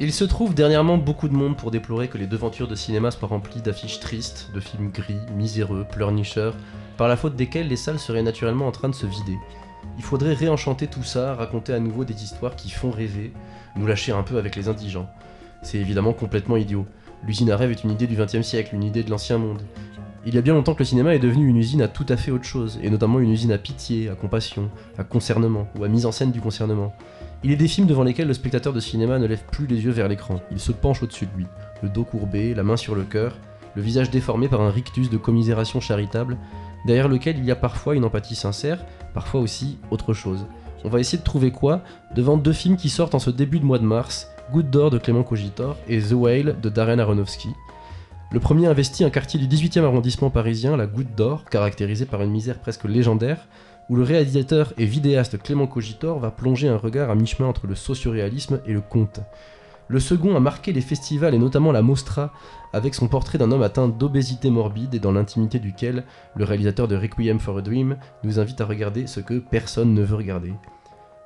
[0.00, 3.28] Il se trouve dernièrement beaucoup de monde pour déplorer que les devantures de cinéma soient
[3.28, 6.56] remplies d'affiches tristes, de films gris, miséreux, pleurnicheurs,
[6.96, 9.38] par la faute desquels les salles seraient naturellement en train de se vider.
[9.96, 13.32] Il faudrait réenchanter tout ça, raconter à nouveau des histoires qui font rêver,
[13.76, 15.08] nous lâcher un peu avec les indigents.
[15.62, 16.86] C'est évidemment complètement idiot.
[17.24, 19.62] L'usine à rêve est une idée du XXe siècle, une idée de l'ancien monde.
[20.26, 22.16] Il y a bien longtemps que le cinéma est devenu une usine à tout à
[22.16, 25.88] fait autre chose, et notamment une usine à pitié, à compassion, à concernement, ou à
[25.88, 26.94] mise en scène du concernement.
[27.44, 29.90] Il est des films devant lesquels le spectateur de cinéma ne lève plus les yeux
[29.90, 31.46] vers l'écran, il se penche au-dessus de lui,
[31.82, 33.36] le dos courbé, la main sur le cœur,
[33.74, 36.38] le visage déformé par un rictus de commisération charitable,
[36.86, 40.46] derrière lequel il y a parfois une empathie sincère, parfois aussi autre chose.
[40.84, 41.82] On va essayer de trouver quoi
[42.14, 44.98] devant deux films qui sortent en ce début de mois de mars, Good Door de
[44.98, 47.50] Clément Cogitor et The Whale de Darren Aronofsky.
[48.32, 52.30] Le premier investit un quartier du 18e arrondissement parisien, la Goutte d'Or, caractérisé par une
[52.30, 53.46] misère presque légendaire,
[53.88, 57.74] où le réalisateur et vidéaste Clément Cogitor va plonger un regard à mi-chemin entre le
[57.74, 59.20] socioréalisme et le conte.
[59.88, 62.32] Le second a marqué les festivals et notamment la Mostra
[62.72, 66.04] avec son portrait d'un homme atteint d'obésité morbide et dans l'intimité duquel
[66.34, 70.02] le réalisateur de Requiem for a Dream nous invite à regarder ce que personne ne
[70.02, 70.54] veut regarder.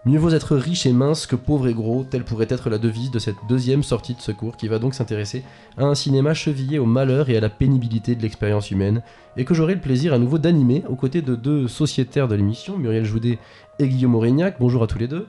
[0.08, 3.10] Mieux vaut être riche et mince que pauvre et gros, telle pourrait être la devise
[3.10, 5.44] de cette deuxième sortie de secours qui va donc s'intéresser
[5.76, 9.02] à un cinéma chevillé au malheur et à la pénibilité de l'expérience humaine,
[9.36, 12.78] et que j'aurai le plaisir à nouveau d'animer aux côtés de deux sociétaires de l'émission,
[12.78, 13.38] Muriel Joudet
[13.80, 15.26] et Guillaume Aurignac, bonjour à tous les deux,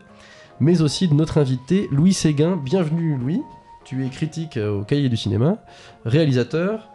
[0.62, 3.42] mais aussi de notre invité Louis Séguin, bienvenue Louis,
[3.84, 5.58] tu es critique au cahier du cinéma,
[6.06, 6.88] réalisateur,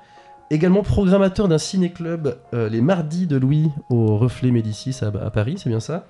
[0.49, 5.69] également programmateur d'un ciné-club euh, les mardis de Louis au Reflet Médicis à Paris, c'est
[5.69, 6.07] bien ça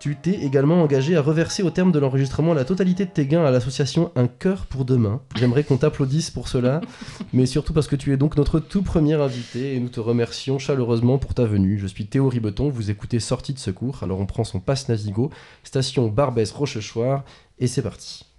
[0.00, 3.44] tu t'es également engagé à reverser au terme de l'enregistrement la totalité de tes gains
[3.44, 5.20] à l'association Un cœur pour demain.
[5.36, 6.80] J'aimerais qu'on t'applaudisse pour cela,
[7.34, 10.58] mais surtout parce que tu es donc notre tout premier invité et nous te remercions
[10.58, 11.78] chaleureusement pour ta venue.
[11.78, 15.30] Je suis Théo Ribeton, vous écoutez Sortie de secours, alors on prend son passe Navigo,
[15.64, 17.22] station Barbès-Rochechouart,
[17.58, 18.29] et c'est parti.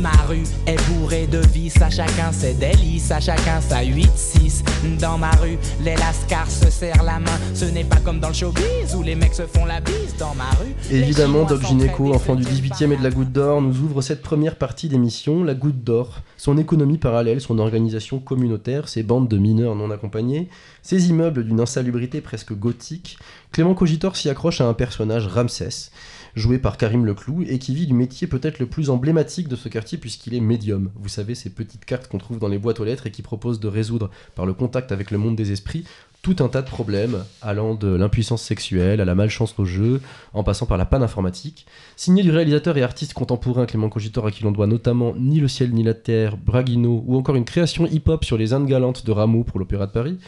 [0.00, 4.62] Ma rue est bourrée de vices, à chacun ses délices, à chacun sa 8-6.
[5.00, 7.38] Dans ma rue, les lascars se serrent la main.
[7.52, 10.14] Ce n'est pas comme dans le showbiz où les mecs se font la bise.
[10.16, 10.72] Dans ma rue.
[10.92, 14.54] Évidemment, Doc Gineco, enfant du 18e et de la Goutte d'Or, nous ouvre cette première
[14.54, 16.20] partie d'émission, la Goutte d'Or.
[16.36, 20.48] Son économie parallèle, son organisation communautaire, ses bandes de mineurs non accompagnés,
[20.82, 23.18] ses immeubles d'une insalubrité presque gothique.
[23.50, 25.90] Clément Cogitor s'y accroche à un personnage, Ramsès
[26.38, 29.68] joué par Karim Leclou, et qui vit du métier peut-être le plus emblématique de ce
[29.68, 30.90] quartier puisqu'il est médium.
[30.96, 33.60] Vous savez, ces petites cartes qu'on trouve dans les boîtes aux lettres et qui proposent
[33.60, 35.84] de résoudre par le contact avec le monde des esprits
[36.22, 40.00] tout un tas de problèmes, allant de l'impuissance sexuelle à la malchance au jeu,
[40.34, 41.66] en passant par la panne informatique.
[41.96, 45.48] Signé du réalisateur et artiste contemporain Clément Cogitor, à qui l'on doit notamment Ni le
[45.48, 49.12] ciel ni la terre, Braguino, ou encore une création hip-hop sur les Indes galantes de
[49.12, 50.18] Rameau pour l'Opéra de Paris,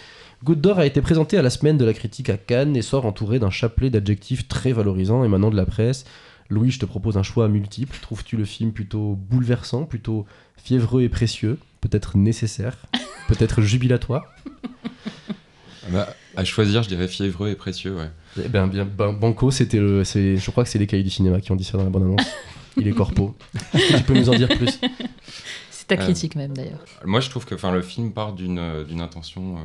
[0.42, 3.04] Goutte d'Or a été présenté à la semaine de la critique à Cannes et sort
[3.04, 6.06] entouré d'un chapelet d'adjectifs très valorisants émanant de la presse.
[6.48, 7.96] Louis, je te propose un choix multiple.
[8.00, 10.24] Trouves-tu le film plutôt bouleversant, plutôt
[10.56, 12.78] fiévreux et précieux, peut-être nécessaire,
[13.28, 14.24] peut-être jubilatoire?
[15.90, 18.10] Bah, À choisir, je dirais fiévreux et précieux, ouais.
[18.42, 21.40] Eh ben, bien, ben, Banco, c'était le, je crois que c'est les cahiers du cinéma
[21.40, 22.26] qui ont dit ça dans la bande-annonce.
[22.78, 23.36] Il est corpo.
[23.72, 24.78] tu peux nous en dire plus
[25.70, 26.84] C'est ta critique même d'ailleurs.
[27.04, 28.58] Moi, je trouve que le film part d'une
[29.00, 29.60] intention euh,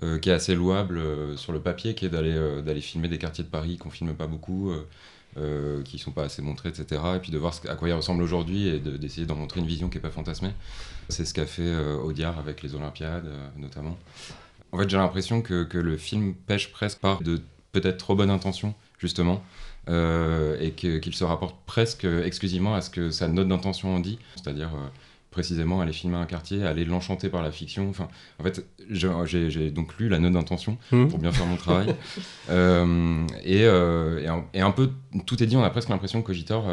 [0.00, 3.18] qui est assez louable euh, sur le papier, qui est d'aller euh, d'aller filmer des
[3.18, 4.72] quartiers de Paris qu'on filme pas beaucoup,
[5.84, 7.00] qui sont pas assez montrés, etc.
[7.16, 9.88] Et puis de voir à quoi ils ressemblent aujourd'hui et d'essayer d'en montrer une vision
[9.88, 10.52] qui est pas fantasmée.
[11.08, 13.98] C'est ce qu'a fait Audiard avec les Olympiades, notamment.
[14.72, 17.40] En fait, j'ai l'impression que, que, le film pêche presque par de
[17.72, 19.42] peut-être trop bonnes intentions, justement,
[19.88, 24.70] et qu'il se rapporte presque exclusivement à ce que sa note d'intention en dit, c'est-à-dire
[25.32, 27.88] précisément aller filmer un quartier, aller l'enchanter par la fiction.
[27.88, 31.08] Enfin, en fait, j'ai donc lu la note d'intention mmh.
[31.08, 31.96] pour bien faire mon travail.
[32.50, 34.90] Euh, et, euh, et, un, et, un, peu,
[35.26, 36.64] tout est dit, on a presque l'impression que Cogitor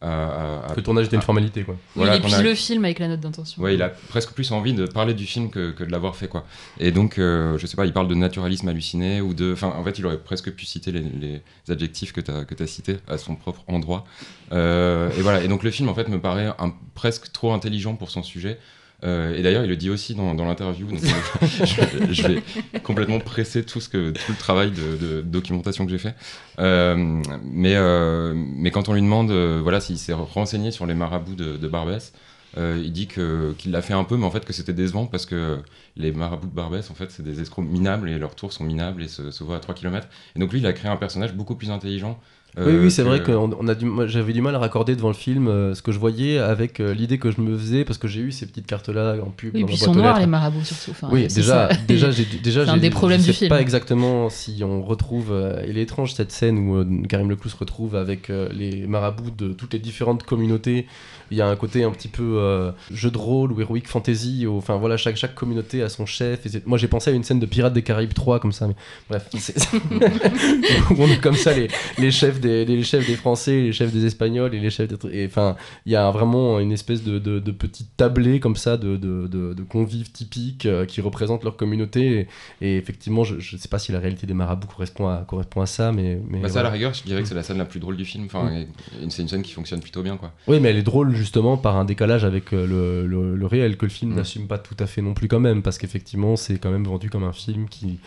[0.00, 1.76] que le tournage était une formalité quoi.
[1.94, 3.62] Voilà, et puis le film avec la note d'intention.
[3.62, 6.28] Ouais, il a presque plus envie de parler du film que, que de l'avoir fait
[6.28, 6.44] quoi.
[6.78, 9.84] Et donc euh, je sais pas, il parle de naturalisme halluciné ou de enfin en
[9.84, 12.98] fait, il aurait presque pu citer les, les adjectifs que tu as que as cités
[13.08, 14.04] à son propre endroit.
[14.52, 17.94] Euh, et voilà, et donc le film en fait me paraît un, presque trop intelligent
[17.94, 18.58] pour son sujet.
[19.04, 20.86] Euh, et d'ailleurs, il le dit aussi dans, dans l'interview.
[20.88, 21.00] Donc,
[21.42, 22.42] je, je, vais
[22.82, 26.14] complètement presser tout, ce que, tout le travail de, documentation que j'ai fait.
[26.58, 31.36] Euh, mais, euh, mais quand on lui demande voilà, s'il s'est renseigné sur les marabouts
[31.36, 32.12] de, Barbès,
[32.56, 35.62] il dit qu'il l'a fait un peu, mais en fait que c'était décevant parce qu'il
[35.96, 39.02] les marabouts de Barbès, en fait, c'est des escrocs minables et leurs tours sont minables
[39.02, 40.08] et se, se voient à 3 km.
[40.34, 42.18] Et donc lui, il a créé un personnage beaucoup plus intelligent.
[42.56, 44.58] Oui, euh, oui, c'est que- vrai que on a du, moi, j'avais du mal à
[44.58, 47.56] raccorder devant le film euh, ce que je voyais avec euh, l'idée que je me
[47.56, 49.54] faisais parce que j'ai eu ces petites cartes là en pub.
[49.54, 50.90] Oui, dans puis ils sont noirs les marabouts surtout.
[50.90, 53.38] Enfin, Oui, c'est déjà, déjà, j'ai, déjà, C'est un j'ai- des problèmes je du sais
[53.40, 53.48] film.
[53.50, 55.28] pas exactement si on retrouve.
[55.30, 58.86] euh, il est étrange cette scène où euh, Karim Leclou se retrouve avec euh, les
[58.88, 60.86] marabouts de toutes les différentes communautés.
[61.30, 64.46] Il y a un côté un petit peu euh, jeu de rôle ou heroic fantasy.
[64.46, 66.44] ou- Enfin voilà, chaque, chaque communauté a son chef.
[66.46, 68.66] Et c'est- moi j'ai pensé à une scène de Pirates des Caraïbes 3 comme ça.
[68.66, 68.74] Mais
[69.10, 69.54] bref, c'est-
[70.90, 71.68] où on est comme ça les,
[71.98, 75.26] les chefs des les chefs des Français, les chefs des Espagnols et les chefs des.
[75.26, 75.56] Enfin,
[75.86, 80.10] il y a vraiment une espèce de, de, de petite tablée comme ça de, convives
[80.10, 82.26] typiques euh, qui représentent leur communauté.
[82.60, 85.60] Et, et effectivement, je, je sais pas si la réalité des marabouts correspond à, correspond
[85.60, 86.20] à ça, mais.
[86.28, 87.96] mais Bah, ça, à la rigueur, je dirais que c'est la scène la plus drôle
[87.96, 88.24] du film.
[88.26, 88.66] Enfin, et
[89.10, 90.32] c'est une scène qui fonctionne plutôt bien, quoi.
[90.48, 93.76] Oui, mais elle est drôle justement par un décalage avec euh, le, le, le réel
[93.76, 94.14] que le film Mm.
[94.14, 97.10] n'assume pas tout à fait non plus quand même, parce qu'effectivement, c'est quand même vendu
[97.10, 97.98] comme un film qui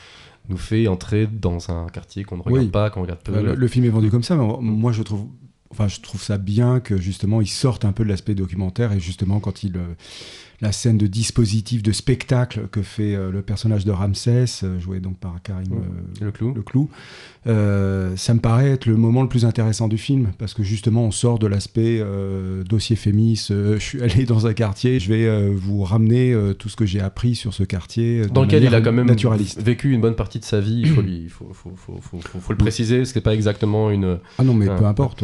[0.49, 2.71] nous fait entrer dans un quartier qu'on ne regarde Oui.
[2.71, 3.33] pas, qu'on regarde peu.
[3.33, 5.25] Euh, Le, le film est vendu comme ça, mais moi je trouve,
[5.69, 8.99] enfin je trouve ça bien que justement ils sortent un peu de l'aspect documentaire et
[8.99, 9.95] justement quand il euh,
[10.61, 14.99] la scène de dispositif de spectacle que fait euh, le personnage de Ramsès, euh, joué
[14.99, 15.73] donc par Karim Mm.
[16.21, 16.53] euh, Le clou.
[16.53, 16.89] le clou,
[17.45, 21.11] ça me paraît être le moment le plus intéressant du film parce que justement on
[21.11, 22.01] sort de l'aspect
[22.69, 23.47] dossier Fémis.
[23.49, 27.35] je suis allé dans un quartier, je vais vous ramener tout ce que j'ai appris
[27.35, 29.61] sur ce quartier dans lequel il a quand même naturaliste.
[29.61, 31.27] vécu une bonne partie de sa vie, il faut, lui,
[32.49, 34.19] le préciser, ce n'est pas exactement une...
[34.37, 35.23] Ah non, mais peu importe.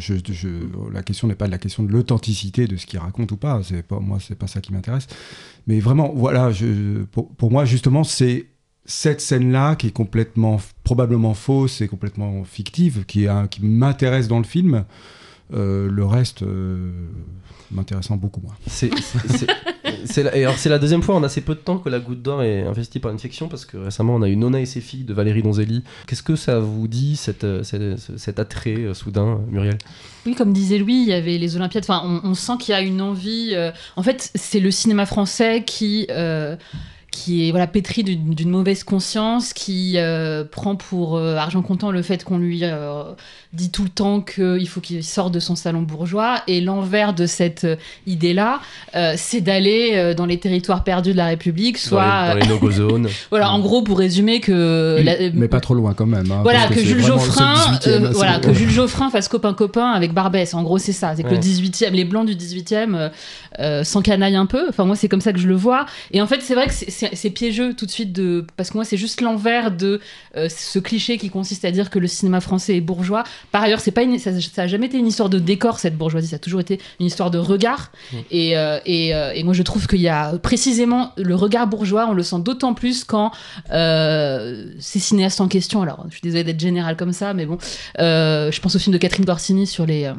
[0.00, 0.48] je-
[0.92, 3.60] la question n'est pas de la question de l'authenticité de ce qu'il raconte ou pas.
[3.62, 5.06] C'est pas moi, c'est pas ça qui m'intéresse.
[5.66, 6.50] Mais vraiment, voilà,
[7.12, 8.46] pour, pour moi justement, c'est
[8.84, 14.44] cette scène-là qui est complètement, probablement fausse et complètement fictive, qui, qui m'intéresse dans le
[14.44, 14.84] film.
[15.52, 16.90] Euh, le reste euh,
[17.70, 18.54] m'intéressant beaucoup moins.
[18.66, 18.90] C'est
[20.32, 22.62] alors, c'est la deuxième fois en assez peu de temps que la Goutte d'Or est
[22.62, 25.14] investie par une fiction, parce que récemment on a eu Nona et ses filles de
[25.14, 25.82] Valérie Donzelli.
[26.06, 29.78] Qu'est-ce que ça vous dit, euh, cette- cet attrait euh, soudain, Muriel?
[30.26, 31.84] Oui, comme disait Louis, il y avait les Olympiades.
[31.88, 33.50] Enfin, on, sent qu'il y a une envie.
[33.54, 36.06] euh, En fait, c'est le cinéma français qui.
[37.14, 42.02] Qui est voilà pétri d'une mauvaise conscience, qui euh, prend pour euh, argent comptant le
[42.02, 43.04] fait qu'on lui euh,
[43.52, 46.38] dit tout le temps qu'il faut qu'il sorte de son salon bourgeois.
[46.48, 47.66] Et l'envers de cette
[48.08, 48.58] idée-là,
[48.96, 52.46] euh, c'est d'aller euh, dans les territoires perdus de la République, soit Dans les, dans
[52.46, 53.08] les no-go zones.
[53.30, 56.30] voilà, en gros pour résumer que la- mais pas trop loin quand même.
[56.32, 60.12] hein, voilà, que, Jules Geoffrin, seul 18e, c'est voilà, que Jules Geoffrin fasse copain-copain avec
[60.12, 60.52] Barbès.
[60.54, 61.14] En gros, c'est ça.
[61.14, 61.34] C'est que Ouais.
[61.36, 63.08] le 18e, les blancs du 18e euh,
[63.60, 64.66] euh, s'encanaillent un peu.
[64.68, 65.86] Enfin, moi, c'est comme ça que je le vois.
[66.10, 68.44] Et en fait, c'est vrai que c'est- c'est piégeux tout de suite de.
[68.56, 70.00] Parce que moi, c'est juste l'envers de
[70.36, 73.24] euh, ce cliché qui consiste à dire que le cinéma français est bourgeois.
[73.52, 75.96] Par ailleurs, c'est pas une, ça, ça a jamais été une histoire de décor, cette
[75.96, 76.28] bourgeoisie.
[76.28, 77.92] Ça a toujours été une histoire de regard.
[78.12, 78.16] Mm.
[78.30, 82.06] Et, euh, et, euh, et moi, je trouve qu'il y a précisément le regard bourgeois.
[82.08, 83.32] On le sent d'autant plus quand
[83.70, 85.82] ces cinéastes en question.
[85.82, 87.58] Alors, je suis désolée d'être générale comme ça, mais bon,
[87.98, 90.10] je pense au film de Catherine Corsini sur les,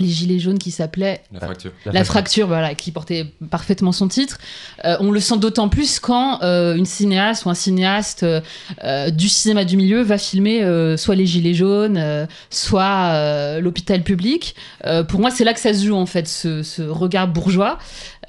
[0.00, 1.72] les gilets jaunes qui s'appelait La fracture.
[1.86, 4.38] La fracture, voilà, qui portait parfaitement son titre.
[4.84, 9.28] Euh, on le sent d'autant plus quand euh, une cinéaste ou un cinéaste euh, du
[9.28, 10.64] cinéma du milieu va filmer
[10.96, 14.54] soit les Gilets jaunes, soit l'hôpital public.
[15.08, 17.78] Pour moi, c'est là que ça se joue, en fait, ce, ce regard bourgeois.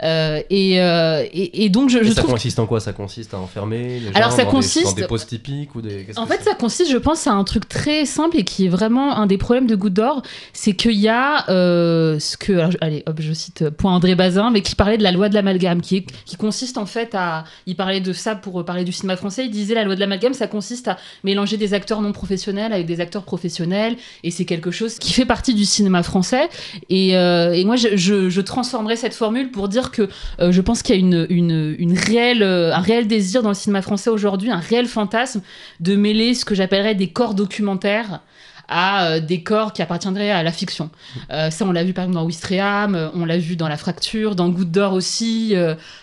[0.04, 2.80] Euh, et, euh, et, et donc, je, Et je ça trouve consiste en quoi?
[2.80, 5.76] Ça consiste à enfermer les gens Alors, ça dans consiste- des, dans des poses typiques
[5.76, 6.06] ou des...
[6.16, 9.18] En fait, ça consiste, je pense, à un truc très simple et qui est vraiment
[9.18, 10.22] un des problèmes de Goutte d'Or,
[10.54, 14.52] c'est qu'il y a euh, ce que, alors, allez, hop, je cite point André Bazin,
[14.52, 17.44] mais qui parlait de la loi de l'amalgame, qui, est- qui consiste en fait à,
[17.66, 20.34] il parlait de ça pour parler du cinéma français, il disait la loi de l'amalgame,
[20.34, 24.72] ça consiste à mélanger des acteurs non professionnels avec des acteurs professionnels, et c'est quelque
[24.72, 26.50] chose qui fait partie du cinéma français.
[26.90, 30.82] Et, et moi, je, je, je transformerais cette formule pour dire que euh, je pense
[30.82, 35.42] qu'il y a euh, un réel désir dans le cinéma français aujourd'hui, un réel fantasme
[35.80, 38.22] de mêler ce que j'appellerais des corps documentaires
[38.70, 40.90] à euh, des corps qui appartiendraient à la fiction.
[41.32, 43.78] Euh, ça, on l'a vu par exemple dans Wistreham, euh, on l'a vu dans La
[43.78, 45.56] Fracture, dans Goutte d'Or aussi.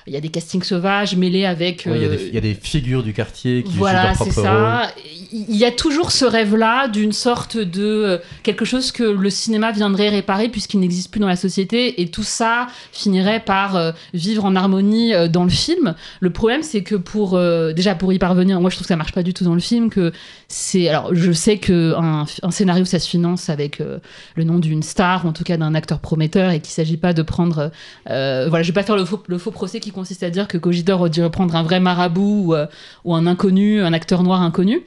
[0.06, 1.85] Il y a des castings sauvages mêlés avec.
[1.87, 4.16] Il y a des- il y, a des figures du quartier qui voilà, jouent leur
[4.16, 4.49] c'est propre rôle.
[4.49, 4.90] ça.
[5.32, 10.08] Il y a toujours ce rêve-là d'une sorte de quelque chose que le cinéma viendrait
[10.08, 14.54] réparer puisqu'il n'existe plus dans la société et tout ça finirait par euh, vivre en
[14.56, 15.94] harmonie euh, dans le film.
[16.20, 18.96] Le problème, c'est que pour euh, déjà pour y parvenir, moi je trouve que ça
[18.96, 19.90] marche pas du tout dans le film.
[19.90, 20.12] Que
[20.49, 23.98] c'est alors je sais que un, un scénario ça se finance avec euh,
[24.34, 27.12] le nom d'une star, ou en tout cas d'un acteur prometteur, et qu'il s'agit pas
[27.12, 27.70] de prendre.
[28.10, 31.00] euh, voilà, je vais pas faire le faux, procès qui consiste à dire que Cogidor
[31.00, 32.66] aurait dû reprendre un vrai marabout ou, euh,
[33.06, 34.82] un inconnu, un acteur noir inconnu.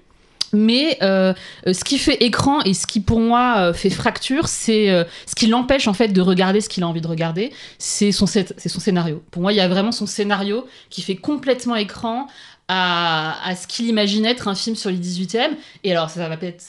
[0.54, 1.34] Mais euh,
[1.68, 5.04] euh, ce qui fait écran et ce qui pour moi euh, fait fracture, c'est euh,
[5.28, 8.26] ce qui l'empêche en fait de regarder ce qu'il a envie de regarder, c'est son,
[8.26, 9.24] son scénario.
[9.32, 12.28] Pour moi, il y a vraiment son scénario qui fait complètement écran
[12.68, 15.50] à, ce qu'il imagine être un film sur les 18e.
[15.84, 16.62] Et alors, ça va peut-être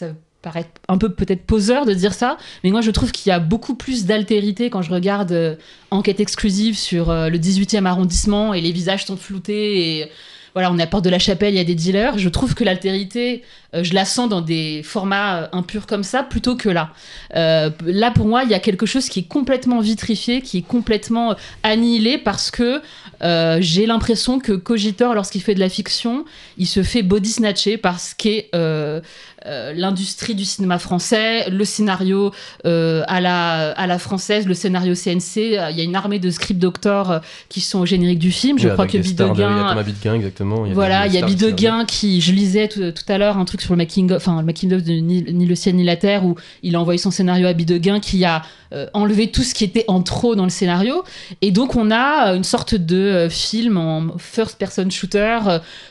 [0.42, 3.38] paraître un peu peut-être poseur de dire ça, mais moi je trouve qu'il y a
[3.38, 5.56] beaucoup plus d'altérité quand je regarde euh,
[5.90, 10.10] Enquête exclusive sur euh, le 18e arrondissement et les visages sont floutés et
[10.54, 12.18] voilà, on est à Porte de la Chapelle, il y a des dealers.
[12.18, 13.42] Je trouve que l'altérité,
[13.72, 16.90] je la sens dans des formats euh, impurs comme ça, plutôt que là.
[17.36, 20.62] Euh, là, pour moi, il y a quelque chose qui est complètement vitrifié, qui est
[20.66, 22.80] complètement euh, annihilé, parce que
[23.22, 26.24] euh, j'ai l'impression que Cogitor, lorsqu'il fait de la fiction,
[26.58, 29.00] il se fait body snatcher parce qu'est euh,
[29.46, 32.32] euh, l'industrie du cinéma français, le scénario
[32.66, 35.36] euh, à, la, à la française, le scénario CNC.
[35.58, 38.30] euh, Il y a une armée de script doctors euh, qui sont au générique du
[38.32, 38.58] film.
[38.58, 39.68] Je crois que de- Il y a.
[39.70, 40.64] Thomas Bidegain, exactement.
[40.72, 43.72] Voilà, il y a Bidegain qui, je lisais tout, tout à l'heure un truc sur
[43.74, 46.34] le making of, enfin le making de ni, Ni le ciel ni la terre où
[46.62, 49.84] il a envoyé son scénario à Bidegain qui a euh, enlevé tout ce qui était
[49.88, 51.02] en trop dans le scénario
[51.42, 55.38] et donc on a euh, une sorte de euh, film en first person shooter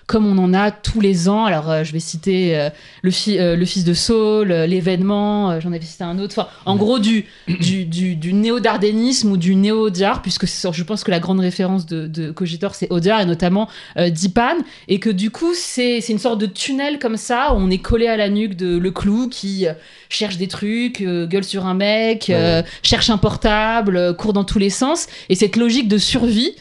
[0.07, 1.45] comme on en a tous les ans.
[1.45, 2.69] Alors je vais citer
[3.01, 6.39] le, fi- le fils de Saul, l'événement, j'en avais cité un autre.
[6.39, 11.19] Enfin, en gros du du, du, néo-dardénisme ou du néo-Audiard puisque je pense que la
[11.19, 14.57] grande référence de, de Cogitor c'est Audiard et notamment Dipan
[14.87, 18.17] et que du coup c'est une sorte de tunnel comme ça on est collé à
[18.17, 19.73] la nuque de le clou qui euh,
[20.09, 24.59] cherche des trucs, euh, gueule sur un mec, euh, cherche un portable, court dans tous
[24.59, 26.55] les sens et cette logique de survie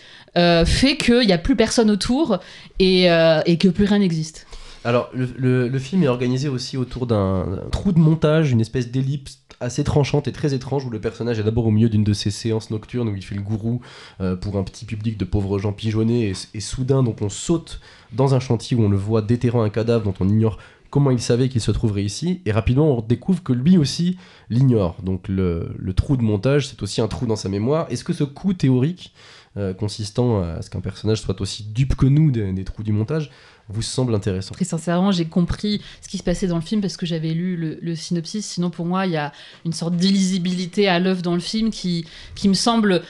[0.66, 2.38] fait qu'il n'y a plus personne autour
[2.78, 4.46] et, et que plus rien n'existe.
[4.84, 8.60] Alors, le, le- le film est organisé aussi autour d'un d'un trou de montage, une
[8.60, 12.04] espèce d'ellipse assez tranchante et très étrange où le personnage est d'abord au milieu d'une
[12.04, 13.80] de ces séances nocturnes où il fait le gourou
[14.20, 17.80] euh, pour un petit public de pauvres gens pigeonnés et, et soudain donc on saute
[18.12, 20.58] dans un chantier où on le voit déterrant un cadavre dont on ignore
[20.90, 24.16] comment il savait qu'il se trouverait ici et rapidement on découvre que lui aussi
[24.50, 24.96] l'ignore.
[25.02, 27.86] Donc le, trou de montage c'est aussi un trou dans sa mémoire.
[27.90, 29.12] Est-ce que ce coup théorique
[29.56, 33.30] euh, consistant à ce qu'un personnage soit aussi dupe que nous des, trous du montage
[33.68, 34.54] vous semble intéressant?
[34.54, 37.56] Très sincèrement, j'ai compris ce qui se passait dans le film parce que j'avais lu
[37.56, 38.46] le, le synopsis.
[38.46, 39.32] Sinon, pour moi, il y a
[39.66, 43.02] une sorte d'illisibilité à l'œuvre dans le film qui, qui me semble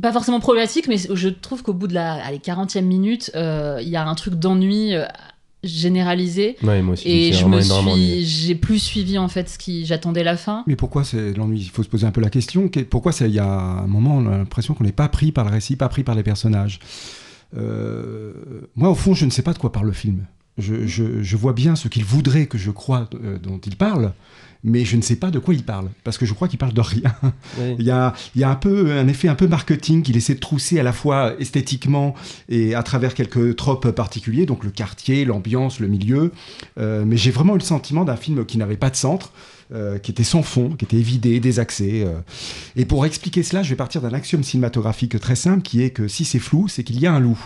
[0.00, 3.88] pas forcément problématique, mais je trouve qu'au bout de la allez, 40e minute, euh, il
[3.88, 5.04] y a un truc d'ennui euh,
[5.66, 6.56] généralisé.
[6.62, 9.84] Ouais, moi aussi, Et j'ai je me suis, j'ai plus suivi en fait ce qui,
[9.86, 10.64] j'attendais la fin.
[10.66, 11.60] Mais pourquoi c'est l'ennui?
[11.60, 12.68] Il faut se poser un peu la question.
[12.68, 15.32] Qu'est- Pourquoi c'est- il y a un moment, on a l'impression qu'on n'est pas pris
[15.32, 16.80] par le récit, pas pris par les personnages?
[17.56, 18.32] Euh,
[18.74, 20.26] Moi, au fond, je ne sais pas de quoi parle le film.
[20.58, 24.12] Je, je- je vois bien ce qu'il voudrait que je croie euh, dont il parle,
[24.64, 26.72] mais je ne sais pas de quoi il parle, parce que je crois qu'il parle
[26.72, 27.14] de rien.
[27.58, 27.76] Ouais.
[27.78, 30.34] Il y a, il y a un peu un effet un peu marketing qu'il essaie
[30.34, 32.14] de trousser à la fois esthétiquement
[32.48, 36.32] et à travers quelques tropes particuliers, donc le quartier, l'ambiance, le milieu.
[36.78, 39.32] Euh, mais j'ai vraiment eu le sentiment d'un film qui n'avait pas de centre,
[39.74, 42.04] euh, qui était sans fond, qui était évidé, désaxé.
[42.06, 42.18] euh.
[42.76, 46.08] Et pour expliquer cela, je vais partir d'un axiome cinématographique très simple qui est que
[46.08, 47.38] si c'est flou, c'est qu'il y a un loup.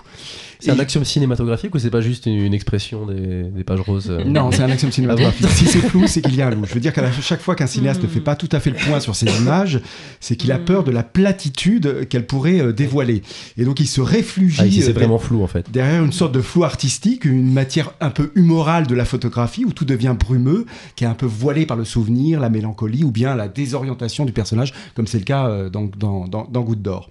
[0.63, 4.23] C'est un axiome cinématographique ou c'est pas juste une, expression des, des pages roses euh
[4.25, 5.49] Non, c'est un axiome cinématographique.
[5.49, 6.67] si c'est flou, c'est qu'il y a un loup.
[6.67, 8.77] Je veux dire qu'à chaque fois qu'un cinéaste ne fait pas tout à fait le
[8.77, 9.81] point sur ses images,
[10.21, 10.65] c'est qu'il a Mm.
[10.67, 13.23] peur de la platitude qu'elle pourrait euh, dévoiler.
[13.57, 15.71] Et donc il se réfugie Ah, ici c'est vraiment flou en fait.
[15.71, 19.73] derrière une sorte de flou artistique, une matière un peu humorale de la photographie où
[19.73, 22.10] tout devient brumeux, qui est un peu voilé par le souvenir,
[22.41, 26.27] la mélancolie ou bien la désorientation du personnage, comme c'est le cas euh, dans, dans,
[26.27, 27.09] dans, dans Goutte d'Or.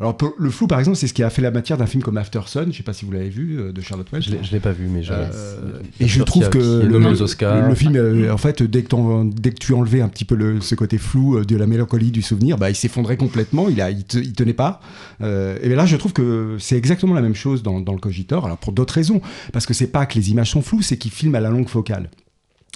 [0.00, 2.02] Alors pour- le flou, par exemple, c'est ce qui a fait la matière d'un film
[2.02, 4.28] comme After Sun, je ne sais pas si vous l'avez vu, euh, de Charlotte Welch.
[4.28, 5.12] Je je l'ai pas vu, mais je.
[5.12, 9.74] Euh, et je trouve que le, film, euh, en fait, dès que, dès que tu
[9.74, 12.74] enlevais un petit peu le, ce côté flou de la mélancolie du souvenir, bah, il
[12.74, 14.80] s'effondrait complètement, il, a, il, te- il tenait pas.
[15.22, 17.98] Euh, et bien là, je trouve que c'est exactement la même chose dans, dans le
[18.00, 19.20] Cogitor, alors pour d'autres raisons,
[19.52, 21.68] parce que c'est pas que les images sont floues, c'est qu'il filme à la longue
[21.68, 22.10] focale.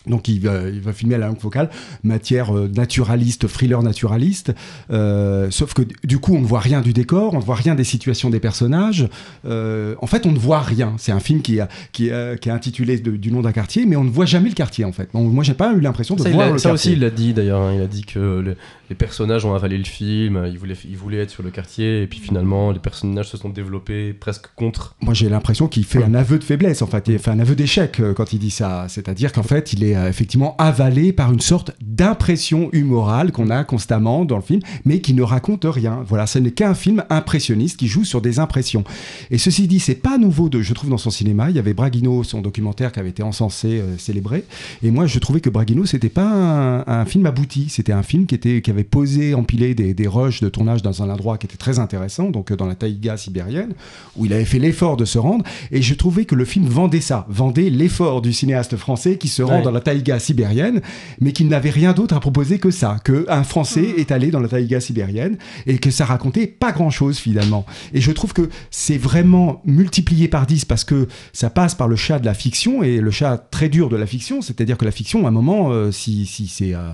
[0.06, 1.70] Donc il va, il va filmer à la langue focale,
[2.02, 4.52] matière euh, naturaliste, thriller naturaliste.
[4.90, 7.75] Euh, sauf que du coup, on ne voit rien du décor, on ne voit rien
[7.75, 9.08] des situations des personnages.
[9.44, 10.94] Euh, en fait, on ne voit rien.
[10.98, 13.86] C'est un film qui, a- qui, a- qui est intitulé de- du nom d'un quartier,
[13.86, 15.12] mais on ne voit jamais le quartier en fait.
[15.14, 16.90] Moi, j'ai pas eu l'impression de Ça, il voir l'a- le ça quartier.
[16.92, 17.60] aussi, il l'a dit d'ailleurs.
[17.60, 17.72] hein.
[17.75, 18.56] Il a dit que le-
[18.88, 22.06] les personnages ont avalé le film, ils voulaient, ils voulaient être sur le quartier, et
[22.06, 24.94] puis finalement, les personnages se sont développés presque contre.
[25.00, 27.56] Moi, j'ai l'impression qu'il fait un aveu de faiblesse, en fait, il fait un aveu
[27.56, 28.86] d'échec quand il dit ça.
[28.88, 34.24] C'est-à-dire qu'en fait, il est effectivement avalé par une sorte d'impression humorale qu'on a constamment
[34.24, 36.04] dans le film, mais qui ne raconte rien.
[36.06, 38.84] Voilà, ce n'est qu'un film impressionniste qui joue sur des impressions.
[39.30, 41.50] Et ceci dit, c'est pas nouveau, de, je trouve, dans son cinéma.
[41.50, 44.44] Il y avait Braguino, son documentaire qui avait été encensé, euh, célébré.
[44.82, 47.66] Et moi, je trouvais que Braguino, c'était pas un, un film abouti.
[47.68, 51.02] C'était un film qui, était, qui avait posé, empilé des, des rushs de tournage dans
[51.02, 53.72] un endroit qui était très intéressant, donc euh, dans la taïga sibérienne,
[54.16, 55.44] où il avait fait l'effort de se rendre.
[55.72, 59.42] Et je trouvais que le film vendait ça, vendait l'effort du cinéaste français qui se
[59.42, 59.62] rend Ouais.
[59.62, 60.81] dans la taïga sibérienne,
[61.21, 64.00] mais qu'il n'avait rien d'autre à proposer que ça, que un Français Hmm.
[64.00, 67.64] est allé dans la taïga sibérienne et que ça racontait pas grand-chose finalement.
[67.95, 71.97] Et je trouve que c'est vraiment multiplié par 10 parce que ça passe par le
[71.97, 74.90] chat de la fiction et le chat très dur de la fiction, c'est-à-dire que la
[74.90, 76.90] fiction, à un moment, euh, si, si c'est euh,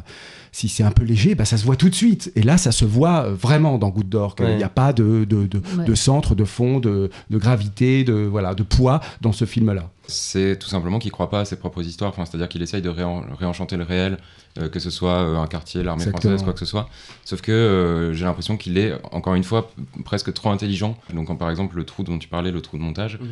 [0.54, 2.30] si c'est un peu léger, bah, ça se voit tout de suite.
[2.36, 4.56] Et là, ça se voit euh, vraiment dans Goutte d'Or, qu'il Ouais.
[4.58, 5.86] n'y a pas de, de, de, Ouais.
[5.86, 9.88] de centre, de fond, de, de gravité, de, voilà, de poids dans ce film-là.
[10.08, 12.10] C'est tout simplement qu'il croit pas à ses propres histoires.
[12.10, 14.18] Enfin, C'est-à-dire qu'il essaye de réen- réenchanter le réel,
[14.58, 16.88] euh, que ce soit euh, un quartier, l'armée française, quoi que ce soit.
[17.24, 19.70] Sauf que euh, j'ai l'impression qu'il est, encore une fois,
[20.04, 20.96] presque trop intelligent.
[21.14, 23.28] Donc, quand, par exemple, le trou dont tu parlais, le trou de montage, Mhm.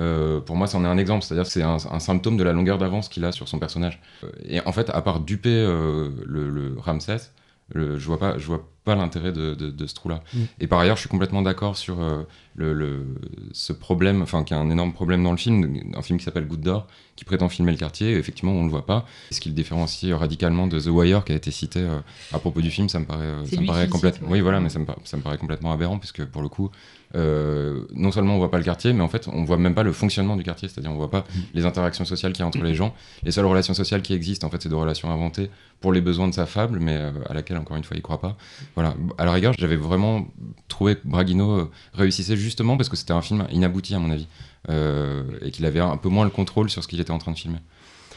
[0.00, 1.22] euh, pour moi, c'en est un exemple.
[1.24, 4.00] C'est-à-dire que c'est un, un symptôme de la longueur d'avance qu'il a sur son personnage.
[4.48, 7.30] Et en fait, à part duper euh, le, le Ramsès,
[7.72, 10.22] le- je vois pas, je vois pas l'intérêt de, de- de ce trou-là.
[10.34, 10.38] Mm.
[10.60, 12.22] Et par ailleurs, je suis complètement d'accord sur euh,
[12.54, 13.06] le, le-
[13.52, 16.46] ce problème, enfin, qui est un énorme problème dans le film, un film qui s'appelle
[16.46, 18.10] Goutte d'Or, qui prétend filmer le quartier.
[18.12, 19.06] Et effectivement, on le voit pas.
[19.30, 22.00] Ce qui le différencie radicalement de The Wire, qui a été cité euh,
[22.32, 24.28] à propos du film, ça me paraît, euh, ça me paraît complètement.
[24.30, 26.70] Oui, voilà, mais ça me, ça me paraît complètement aberrant, puisque pour le coup,
[27.14, 29.82] euh, non seulement on voit pas le quartier, mais en fait, on voit même pas
[29.82, 30.68] le fonctionnement du quartier.
[30.68, 32.94] C'est-à-dire, on voit pas les interactions sociales qu'il y a entre les gens.
[33.22, 36.28] Les seules relations sociales qui existent, en fait, c'est des relations inventées pour les besoins
[36.28, 38.36] de sa fable, mais euh, à laquelle, encore une fois, il croit pas.
[38.74, 38.94] Voilà.
[39.18, 40.26] À la rigueur, j'avais vraiment
[40.68, 44.26] trouvé que Braguino euh, réussissait justement parce que c'était un film inabouti, à mon avis,
[44.70, 47.32] euh, et qu'il avait un peu moins le contrôle sur ce qu'il était en train
[47.32, 47.58] de filmer.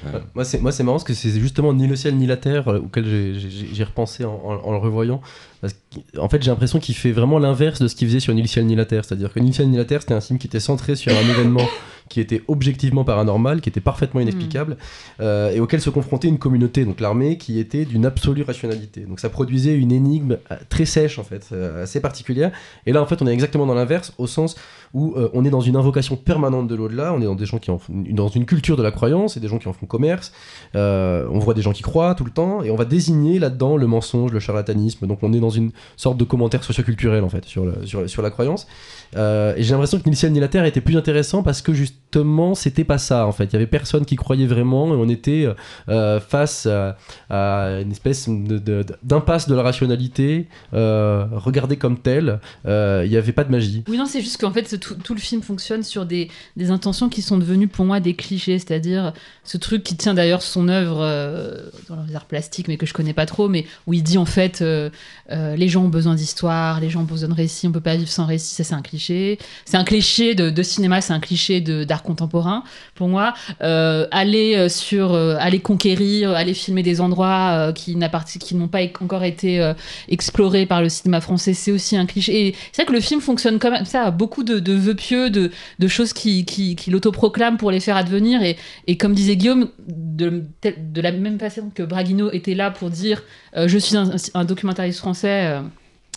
[0.05, 2.37] Euh, Moi, c'est moi, c'est marrant parce que c'est justement ni le ciel ni la
[2.37, 5.21] terre euh, auquel j'ai- j'ai j'ai repensé en, en- en le revoyant.
[5.59, 5.73] Parce
[6.15, 8.47] qu'en fait, j'ai l'impression qu'il fait vraiment l'inverse de ce qu'il faisait sur Ni le
[8.47, 9.03] ciel ni la terre.
[9.05, 11.11] C'est-à-dire que Ni le ciel ni la terre, c'était un film qui était centré sur
[11.11, 11.65] un événement
[12.09, 14.77] qui était objectivement paranormal, qui était parfaitement inexplicable,
[15.19, 19.01] euh, et auquel se confrontait une communauté, donc l'armée, qui était d'une absolue rationalité.
[19.01, 20.37] Donc ça produisait une énigme
[20.69, 22.51] très sèche, en fait, euh, assez particulière.
[22.85, 24.55] Et là, en fait, on est exactement dans l'inverse, au sens
[24.93, 27.57] où euh, on est dans une invocation permanente de l'au-delà, on est dans des gens
[27.57, 27.71] qui
[28.11, 30.31] dans une culture de la croyance et des gens qui en font commerce.
[30.75, 33.77] Euh, on voit des gens qui croient tout le temps et on va désigner là-dedans
[33.77, 35.07] le mensonge, le charlatanisme.
[35.07, 38.67] Donc on est dans une sorte de commentaire socioculturel en fait sur, sur, la croyance.
[39.15, 41.61] Euh, et j'ai l'impression que Ni le ciel ni la terre était plus intéressant parce
[41.61, 43.45] que justement c'était pas ça en fait.
[43.45, 45.47] Il y avait personne qui croyait vraiment et on était
[45.87, 46.95] face à,
[47.29, 52.39] une espèce d'impasse de, la rationalité regardée comme telle.
[52.65, 53.83] Il n'y avait pas de magie.
[53.87, 56.29] Oui, non, c'est juste qu'en fait, tout, le film fonctionne sur des,
[56.69, 60.67] intentions qui sont devenues pour moi des clichés, c'est-à-dire ce truc qui tient d'ailleurs son
[60.67, 64.03] œuvre euh, dans les arts plastiques, mais que je connais pas trop, mais où il
[64.03, 64.89] dit en fait euh,
[65.31, 67.95] euh, les gens ont besoin d'histoire, les gens ont besoin de récit, on peut pas
[67.95, 69.39] vivre sans récit, ça c'est un cliché.
[69.65, 72.63] C'est un cliché de, cinéma, c'est un cliché d'art contemporain
[72.95, 73.33] pour moi.
[73.59, 79.73] Aller sur, aller conquérir, aller filmer des endroits qui n'ont pas é- encore été
[80.09, 82.47] explorés par le cinéma français, c'est aussi un cliché.
[82.47, 85.51] Et c'est vrai que le film fonctionne comme ça, a beaucoup de vœux pieux, de,
[85.79, 88.41] de choses qui, qui, qui l'autoproclament pour les faire advenir.
[88.43, 92.89] Et, et comme disait Guillaume, de, de la même façon que Braguino était là pour
[92.89, 93.23] dire
[93.55, 95.45] euh, je suis un, un documentariste français.
[95.47, 95.61] euh,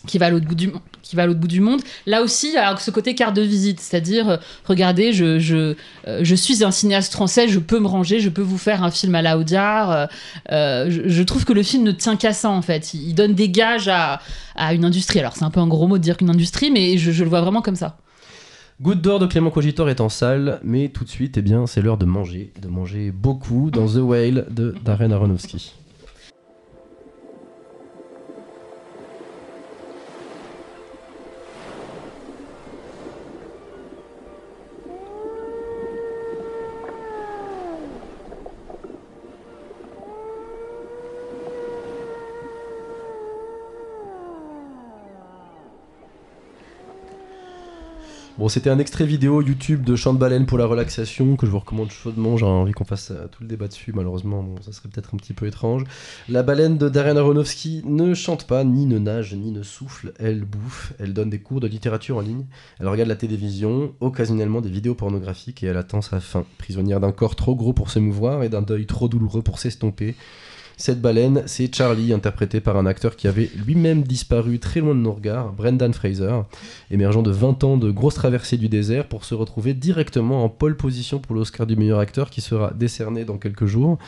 [0.06, 2.48] qui va à l'autre bout du qui va à l'autre bout du monde là aussi
[2.48, 5.74] il y a ce côté carte de visite c'est-à-dire euh, regardez je, je,
[6.06, 8.90] euh, je suis un cinéaste français je peux me ranger je peux vous faire un
[8.90, 10.06] film à la Audiard euh,
[10.52, 13.14] euh, je, je trouve que le film ne tient qu'à ça en fait il, il
[13.14, 14.20] donne des gages à,
[14.54, 16.96] à une industrie alors c'est un peu un gros mot de dire qu'une industrie mais
[16.96, 17.98] je, je le vois vraiment comme ça
[18.80, 21.82] Goutte d'or de Clément Cogitor est en salle, mais tout de suite, eh bien, c'est
[21.82, 25.74] l'heure de manger, de manger beaucoup dans The Whale de Darren Aronofsky.
[48.40, 51.50] Bon, c'était un extrait vidéo YouTube de Chant de baleine pour la relaxation que je
[51.50, 52.38] vous recommande chaudement.
[52.38, 53.92] J'aurais envie qu'on fasse euh, tout le débat dessus.
[53.92, 55.84] Malheureusement, ça serait peut-être un petit peu étrange.
[56.26, 60.14] La baleine de Darren Aronofsky ne chante pas, ni ne nage, ni ne souffle.
[60.18, 60.94] Elle bouffe.
[60.98, 62.46] Elle donne des cours de littérature en ligne.
[62.80, 66.46] Elle regarde la télévision, occasionnellement des vidéos pornographiques et elle attend sa fin.
[66.56, 70.14] Prisonnière d'un corps trop gros pour s'émouvoir et d'un deuil trop douloureux pour s'estomper.
[70.80, 75.00] Cette baleine, c'est Charlie, interprété par un acteur qui avait lui-même disparu très loin de
[75.00, 76.40] nos regards, Brendan Fraser,
[76.90, 80.78] émergeant de 20 ans de grosse traversée du désert pour se retrouver directement en pole
[80.78, 83.98] position pour l'Oscar du meilleur acteur qui sera décerné dans quelques jours.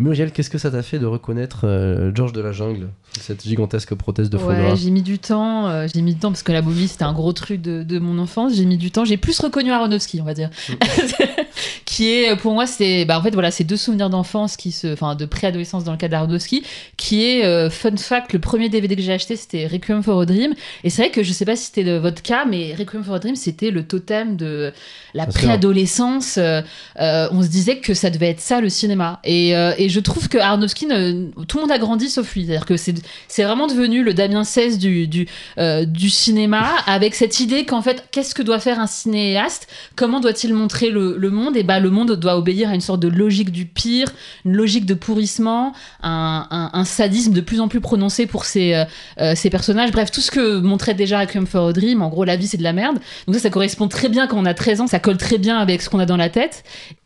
[0.00, 2.88] Muriel, qu'est-ce que ça t'a fait de reconnaître euh, George de la Jungle
[3.20, 6.30] cette gigantesque prothèse de foie Ouais, j'ai mis du temps, euh, j'ai mis du temps
[6.30, 8.54] parce que la momie c'était un gros truc de, de mon enfance.
[8.54, 10.48] J'ai mis du temps, j'ai plus reconnu Aronofsky, on va dire,
[11.84, 14.92] qui est pour moi c'est, bah en fait voilà, c'est deux souvenirs d'enfance qui se,
[14.92, 16.62] enfin de préadolescence dans le cas d'Aronofsky,
[16.96, 20.24] qui est euh, fun fact, le premier DVD que j'ai acheté c'était Requiem for a
[20.26, 23.14] Dream, et c'est vrai que je sais pas si c'était votre cas, mais Requiem for
[23.16, 24.72] a Dream c'était le totem de
[25.14, 26.38] la préadolescence.
[26.38, 26.62] euh,
[27.00, 30.00] euh, on se disait que ça devait être ça le cinéma, et, euh, et je
[30.00, 32.46] trouve que Aronofsky, ne- tout le monde a grandi sauf lui.
[32.46, 35.26] C'est-à-dire que c'est vraiment devenu le Damien XVI du,
[35.58, 39.66] euh, du cinéma, avec cette idée qu'en fait, qu'est-ce que doit faire un cinéaste?
[39.96, 41.56] Comment doit-il montrer le, le monde?
[41.56, 44.08] Et bah, le monde doit obéir à une sorte de logique du pire,
[44.44, 45.72] une logique de pourrissement,
[46.02, 48.84] un, un- sadisme de plus en plus prononcé pour ces, euh,
[49.20, 49.90] euh, personnages.
[49.90, 52.56] Bref, tout ce que montrait déjà Requiem for a Dream, en gros, la vie c'est
[52.56, 52.98] de la merde.
[53.26, 55.58] Donc ça, ça correspond très bien quand on a 13 ans, ça colle très bien
[55.58, 56.62] avec ce qu'on a dans la tête.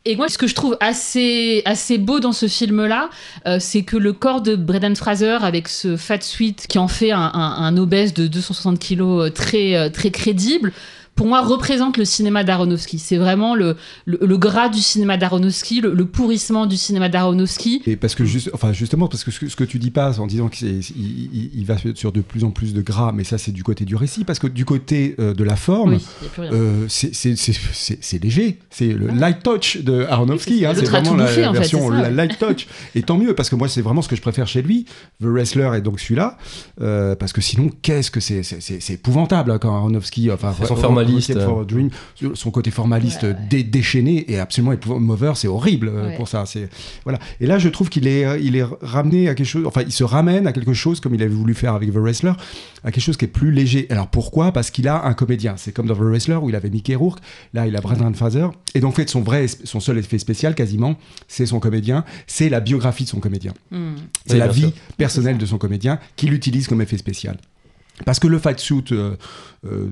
[0.06, 3.10] Et moi, ce que je trouve assez, assez beau dans ce film-là,
[3.46, 7.12] euh, c'est que le corps de Brendan Fraser, avec ce fat suite qui en fait
[7.12, 10.72] un, un- un obèse de 260 kilos euh, très, euh, très crédible,
[11.14, 12.98] pour moi, représente le cinéma d'Aronofsky.
[12.98, 17.82] C'est vraiment le, le, le gras du cinéma d'Aronofsky, le, le pourrissement du cinéma d'Aronofsky.
[17.86, 20.18] Et parce que juste, enfin justement, parce que ce, que ce que tu dis pas
[20.20, 20.80] en disant qu'il
[21.54, 23.96] il, va sur de plus en plus de gras, mais ça c'est du côté du
[23.96, 26.04] récit, parce que du côté euh, de la forme, Oui,
[26.52, 27.12] euh, c'est-
[28.22, 31.52] léger, c'est le light touch de Aronofsky, Oui, c'est- hein, c'est vraiment la bouffé, en
[31.52, 32.66] fait, version la light touch.
[32.94, 34.84] Et tant mieux, parce que moi c'est vraiment ce que je préfère chez lui.
[35.20, 36.38] The Wrestler est donc celui-là,
[36.80, 40.50] euh, parce que sinon qu'est-ce que c'est c'est- c'est c'est épouvantable hein, quand Aronofsky, enfin
[40.50, 40.66] Re-
[41.04, 41.90] formaliste, for Dream,
[42.34, 43.36] son côté formaliste Ouais, ouais.
[43.50, 46.16] dé- déchaîné et absolument mauvais, c'est horrible euh, Ouais.
[46.16, 46.44] pour ça.
[46.46, 46.68] C'est
[47.04, 47.18] voilà.
[47.40, 49.64] Et là, je trouve qu'il est, euh, il est ramené à quelque chose.
[49.66, 52.32] Enfin, il se ramène à quelque chose comme il avait voulu faire avec The Wrestler,
[52.84, 53.86] à quelque chose qui est plus léger.
[53.90, 54.52] Alors pourquoi?
[54.52, 55.54] Parce qu'il a un comédien.
[55.56, 57.20] C'est comme dans The Wrestler où il avait Mickey Rourke.
[57.52, 58.46] Là, il a Brendan Fraser.
[58.74, 60.96] Et donc, en fait, son vrai, son seul effet spécial, quasiment,
[61.28, 62.04] c'est son comédien.
[62.26, 63.52] C'est la biographie de son comédien.
[63.70, 63.94] Hmm.
[64.26, 64.72] C'est Oui, la vie sûr.
[64.96, 67.36] personnelle de son comédien qu'il utilise comme effet spécial.
[68.04, 69.14] Parce que le fight suit euh,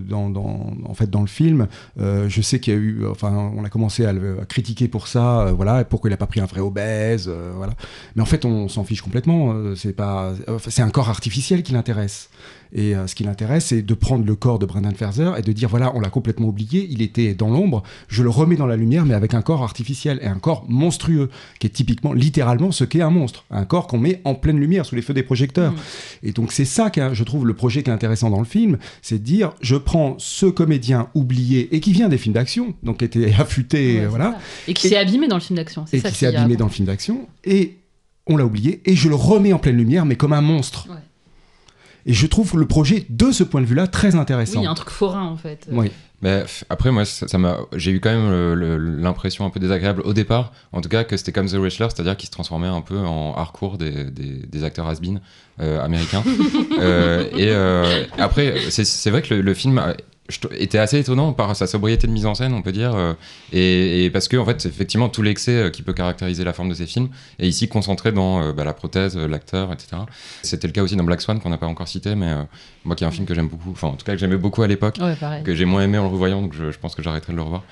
[0.09, 1.67] dans, dans- en fait dans le film,
[2.01, 4.89] euh, je sais qu'il y a eu, enfin, on a commencé à le à critiquer
[4.89, 7.75] pour ça, euh, voilà, pourquoi il a pas pris un vrai obèse, euh, voilà.
[8.17, 9.53] Mais en fait, on s'en fiche complètement.
[9.55, 10.33] euh, c'est pas,
[10.69, 12.29] c'est un corps artificiel qui l'intéresse.
[12.75, 15.53] Et euh, ce qui l'intéresse, c'est de prendre le corps de Brendan Fraser et de
[15.53, 18.77] dire voilà, on l'a complètement oublié, il était dans l'ombre, je le remets dans la
[18.77, 22.85] lumière, mais avec un corps artificiel et un corps monstrueux, qui est typiquement, littéralement, ce
[22.85, 25.73] qu'est un monstre, un corps qu'on met en pleine lumière sous les feux des projecteurs.
[25.73, 25.77] Mm.
[26.23, 28.79] Et donc c'est ça que je trouve le projet qui est intéressant dans le film,
[29.03, 32.99] c'est de dire je prends ce comédien oublié et qui vient des films d'action, donc
[32.99, 34.39] qui était affûté, Ouais, voilà.
[34.69, 35.85] Et qui s'est abîmé dans le film d'action.
[35.87, 37.79] c'est et ça qui s'est est abîmé dans le film d'action, et
[38.27, 40.89] on l'a oublié, et je le remets en pleine lumière, mais comme un monstre.
[40.91, 40.97] Ouais.
[42.05, 44.59] Et je trouve le projet, de ce point de vue-là, très intéressant.
[44.59, 45.69] Oui, il y a un truc forain en fait.
[45.71, 45.91] Oui.
[46.23, 50.13] Mais après, moi, ça m'a, j'ai eu quand même le- l'impression un peu désagréable au
[50.13, 52.97] départ, en tout cas, que c'était comme The Wrestler, c'est-à-dire qu'il se transformait un peu
[52.99, 55.21] en hardcore des, des, des acteurs has-been
[55.61, 56.23] euh, américains.
[56.81, 59.81] Euh, et euh, après, c'est, vrai que le, le film
[60.59, 63.15] était assez étonnant par sa sobriété de mise en scène, on peut dire, euh,
[63.53, 66.53] et, et parce que en fait, c'est effectivement tout l'excès euh, qui peut caractériser la
[66.53, 70.03] forme de ces films est ici concentré dans euh, bah, la prothèse, l'acteur, etc.
[70.43, 72.33] C'était le cas aussi dans Black Swan qu'on n'a pas encore cité, mais
[72.85, 74.63] moi qui est un film que j'aime beaucoup, enfin en tout cas que j'aimais beaucoup
[74.63, 77.03] à l'époque Ouais, que j'ai moins aimé en le revoyant, donc je, je pense que
[77.03, 77.63] j'arrêterai de le revoir.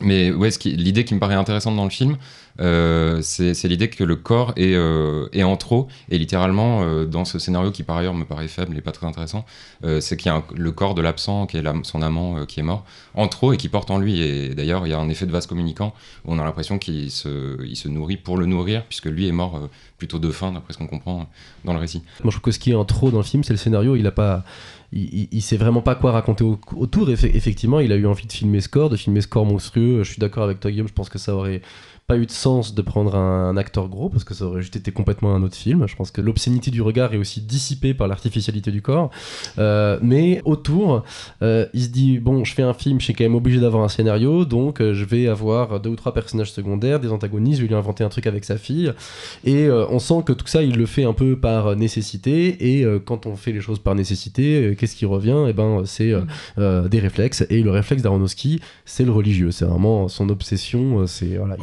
[0.00, 2.16] Mais ouais, l'idée qui me paraît intéressante dans le film,
[2.58, 7.24] c'est c'est l'idée que le corps est, euh, est en trop, et littéralement, euh, dans
[7.24, 9.44] ce scénario qui par ailleurs me paraît faible et pas très intéressant,
[9.84, 12.60] euh, c'est qu'il y a le corps de l'absent, qui est son amant euh, qui
[12.60, 12.84] est mort,
[13.14, 14.20] en trop et qui porte en lui.
[14.20, 17.10] Et d'ailleurs, il y a un effet de vase communicant où on a l'impression qu'il
[17.10, 20.78] se, nourrit pour le nourrir, puisque lui est mort euh, plutôt de faim, d'après ce
[20.78, 21.28] qu'on comprend
[21.64, 22.02] dans le récit.
[22.24, 23.96] Moi, je trouve que ce qui est en trop dans le film, c'est le scénario.
[23.96, 24.44] Il a pas,
[24.92, 27.08] il, sait vraiment pas quoi raconter au- autour.
[27.08, 30.02] Effe- effectivement, il a eu envie de filmer ce corps, de filmer ce corps monstrueux.
[30.02, 30.88] Je suis d'accord avec toi, Guillaume.
[30.88, 31.62] Je pense que ça aurait
[32.06, 34.76] pas eu de sens de prendre un, un acteur gros parce que ça aurait juste
[34.76, 35.86] été complètement un autre film.
[35.86, 39.10] Je pense que l'obscénité du regard est aussi dissipée par l'artificialité du corps.
[39.58, 41.04] Euh, mais autour,
[41.42, 43.82] euh, il se dit bon, je fais un film, je suis quand même obligé d'avoir
[43.82, 47.62] un scénario, donc euh, je vais avoir deux ou trois personnages secondaires, des antagonistes, je
[47.62, 48.92] vais lui inventer un truc avec sa fille.
[49.44, 52.76] Et on sent que tout ça, il le fait un peu par nécessité.
[52.78, 55.46] Et quand on fait les choses par nécessité, qu'est-ce qui revient?
[55.48, 56.12] Eh ben, c'est
[56.56, 57.44] des réflexes.
[57.50, 59.50] Et le réflexe d'Aronofsky, c'est le religieux.
[59.50, 61.06] C'est vraiment son obsession.
[61.06, 61.56] C'est voilà,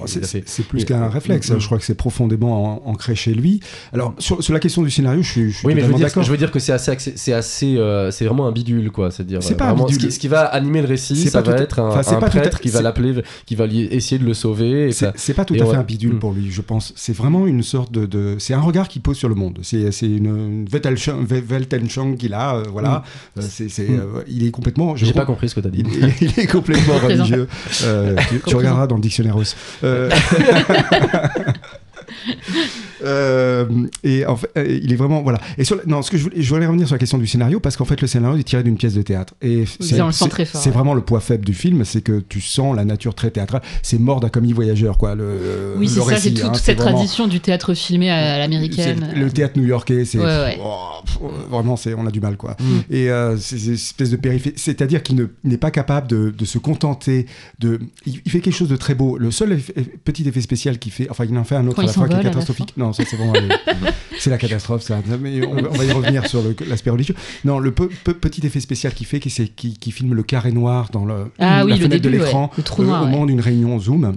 [0.45, 1.59] C'est plus qu'un réflexe, Mm.
[1.59, 3.59] je crois que c'est profondément an- ancré chez lui.
[3.93, 5.93] Alors, sur, sur la question du scénario, je suis, je suis Oui, mais je veux,
[5.93, 6.23] dire, d'accord.
[6.23, 9.11] je veux dire que c'est assez, c'est assez, euh, c'est vraiment un bidule, quoi.
[9.11, 9.97] C'est-à-dire, C'est euh, pas un ce, bidule.
[10.07, 12.29] qui, ce qui va animer le récit, C'est ça pas va être un, un pas
[12.29, 13.13] prêtre qui va l'appeler,
[13.45, 14.91] qui va lui essayer de le sauver.
[15.15, 16.19] C'est pas tout à fait un bidule Mm.
[16.19, 16.93] pour lui, je pense.
[16.95, 18.35] C'est vraiment une sorte de.
[18.39, 19.59] c'est un regard qu'il pose sur le monde.
[19.63, 23.03] C'est une, Weltanschauung- qu'il a, euh, voilà.
[23.37, 23.71] Euh, Mm.
[23.79, 24.95] euh, il est complètement.
[24.95, 25.83] je J'ai pas compris ce que t'as dit.
[26.21, 27.47] il, est- complètement religieux.
[27.83, 29.55] Euh, tu, tu regarderas dans le dictionnaire russe.
[29.83, 31.53] Euh, Yeah.
[33.03, 33.65] euh,
[34.03, 35.39] et en fait, euh, il est vraiment voilà.
[35.57, 37.59] Et sur, non, ce que je voulais, je voulais revenir sur la question du scénario
[37.59, 39.33] parce qu'en fait, le scénario est tiré d'une pièce de théâtre.
[39.41, 40.71] Et c'est- ouais.
[40.71, 43.61] vraiment le poids faible du film, c'est que tu sens la nature très théâtrale.
[43.83, 45.15] C'est mort d'un commis voyageur, quoi.
[45.15, 49.09] Le, Oui, c'est ça, c'est toute hein, cette vraiment- tradition du théâtre filmé à l'américaine.
[49.15, 50.59] Le théâtre new-yorkais, c'est Ouais, ouais.
[50.63, 51.01] oh,
[51.49, 52.55] vraiment, c'est, on a du mal, quoi.
[52.59, 52.93] Mm.
[52.93, 54.55] Et euh, c'est une espèce de périphérie.
[54.57, 57.25] C'est-à-dire qu'il ne- n'est pas capable de, de se contenter
[57.59, 57.79] de.
[58.05, 59.17] Il, il fait quelque chose de très beau.
[59.17, 59.71] Le seul eff-
[60.03, 62.07] petit effet spécial qu'il fait, enfin, il en fait un autre Quand à la fois
[62.07, 62.73] qui est catastrophique.
[62.77, 63.33] Non, ça, c'est vraiment.
[63.33, 63.49] le-
[64.19, 64.99] c'est la catastrophe, ça.
[65.21, 67.15] Mais on, va- on va y revenir sur l'aspect religieux.
[67.45, 70.51] Non, le peu- peu- petit effet spécial qu'il fait, qui, qui, qui filme le carré
[70.51, 72.63] noir dans le, Ah la oui, le fenêtre de l'écran ouais.
[72.63, 72.85] Euh, au ouais.
[73.09, 74.15] moment d'une réunion Zoom.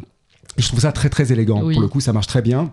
[0.59, 1.63] Et je trouve ça très très élégant.
[1.63, 1.75] Oui.
[1.75, 2.73] Pour le coup, ça marche très bien.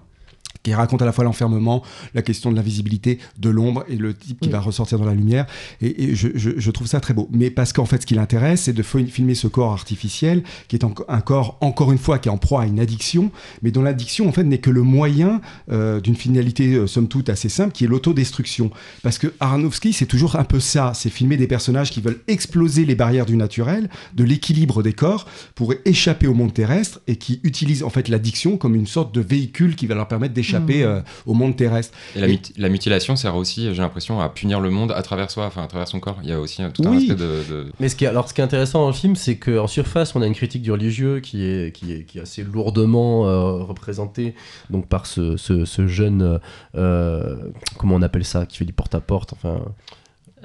[0.61, 4.41] Qui raconte à la fois l'enfermement, la question de l'invisibilité, de l'ombre et le type
[4.41, 4.51] qui Oui.
[4.51, 5.45] va ressortir dans la lumière.
[5.81, 7.29] Et, et je, je- je trouve ça très beau.
[7.31, 10.83] Mais parce qu'en fait, ce qui l'intéresse, c'est de filmer ce corps artificiel, qui est
[10.83, 13.81] en- un corps, encore une fois, qui est en proie à une addiction, mais dont
[13.81, 15.39] l'addiction, en fait, n'est que le moyen
[15.71, 18.69] euh, d'une finalité, euh, somme toute, assez simple, qui est l'autodestruction.
[19.01, 20.91] Parce que Aronofsky, c'est toujours un peu ça.
[20.93, 25.25] C'est filmer des personnages qui veulent exploser les barrières du naturel, de l'équilibre des corps,
[25.55, 29.21] pour échapper au monde terrestre et qui utilisent en fait l'addiction comme une sorte de
[29.21, 30.69] véhicule qui va leur permettre d'échapper Mhm.
[30.83, 31.95] euh, au monde terrestre.
[32.15, 35.01] Et la, Et- muti- la mutilation sert aussi, j'ai l'impression, à punir le monde à
[35.03, 36.17] travers soi, enfin à travers son corps.
[36.23, 36.97] Il y a aussi un- tout un Oui.
[37.09, 37.43] aspect de.
[37.49, 39.67] de- Mais ce qui est, alors, ce qui est intéressant dans le film, c'est qu'en
[39.67, 43.27] surface, on a une critique du religieux qui est, qui est, qui est assez lourdement
[43.27, 44.33] euh, représentée
[44.69, 46.39] donc, par ce, ce, ce jeune.
[46.75, 47.35] euh,
[47.77, 49.33] comment on appelle ça Qui fait du porte-à-porte.
[49.33, 49.61] Enfin...